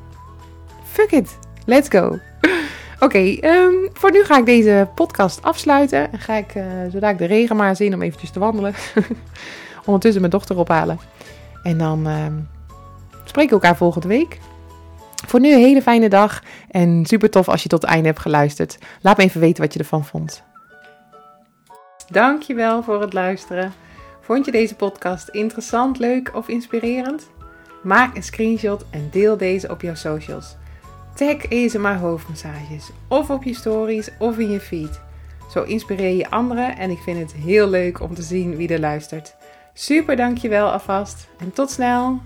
Fuck 0.84 1.12
it, 1.12 1.38
let's 1.66 1.90
go. 1.90 2.18
Oké, 3.06 3.38
um, 3.42 3.90
voor 3.94 4.12
nu 4.12 4.24
ga 4.24 4.38
ik 4.38 4.46
deze 4.46 4.90
podcast 4.96 5.42
afsluiten. 5.42 6.12
En 6.12 6.20
ga 6.20 6.34
ik, 6.34 6.56
uh, 6.56 6.64
zodra 6.92 7.10
ik 7.10 7.18
de 7.18 7.26
regen 7.26 7.56
maar 7.56 7.76
zin 7.76 7.94
om 7.94 8.02
eventjes 8.02 8.32
te 8.32 8.40
wandelen, 8.40 8.74
ondertussen 9.86 10.22
mijn 10.22 10.34
dochter 10.34 10.58
ophalen. 10.58 11.00
En 11.64 11.78
dan 11.78 12.08
um, 12.08 12.48
spreken 13.24 13.58
we 13.58 13.62
elkaar 13.62 13.78
volgende 13.78 14.08
week. 14.08 14.40
Voor 15.26 15.40
nu 15.40 15.54
een 15.54 15.60
hele 15.60 15.82
fijne 15.82 16.10
dag 16.10 16.44
en 16.70 17.06
super 17.06 17.30
tof 17.30 17.50
als 17.50 17.64
je 17.64 17.70
tot 17.70 17.82
het 17.82 17.92
einde 17.92 18.08
hebt 18.08 18.20
geluisterd. 18.20 18.78
Laat 19.02 19.18
me 19.18 19.24
even 19.24 19.42
weten 19.42 19.64
wat 19.64 19.74
je 19.74 19.80
ervan 19.80 20.06
vond. 20.06 20.44
Dankjewel 22.10 22.84
voor 22.84 23.02
het 23.02 23.14
luisteren. 23.14 23.74
Vond 24.22 24.46
je 24.46 24.52
deze 24.52 24.76
podcast 24.76 25.28
interessant, 25.28 26.00
leuk 26.00 26.36
of 26.36 26.48
inspirerend? 26.48 27.30
Maak 27.84 28.16
een 28.16 28.24
screenshot 28.24 28.86
en 28.90 29.08
deel 29.12 29.38
deze 29.38 29.70
op 29.70 29.82
jouw 29.82 29.96
socials. 29.96 30.56
Tag 31.16 31.46
ESMA 31.46 31.98
hoofdmassages 31.98 32.90
of 33.08 33.30
op 33.30 33.44
je 33.44 33.54
stories 33.54 34.10
of 34.20 34.38
in 34.38 34.52
je 34.52 34.60
feed. 34.60 35.02
Zo 35.52 35.64
inspireer 35.64 36.16
je 36.16 36.30
anderen 36.30 36.78
en 36.78 36.90
ik 36.90 37.00
vind 37.00 37.20
het 37.20 37.34
heel 37.34 37.70
leuk 37.70 38.02
om 38.02 38.14
te 38.14 38.22
zien 38.22 38.56
wie 38.56 38.70
er 38.70 38.80
luistert. 38.80 39.36
Super 39.74 40.16
dankjewel 40.16 40.72
alvast 40.72 41.28
en 41.38 41.54
tot 41.54 41.72
snel! 41.72 42.20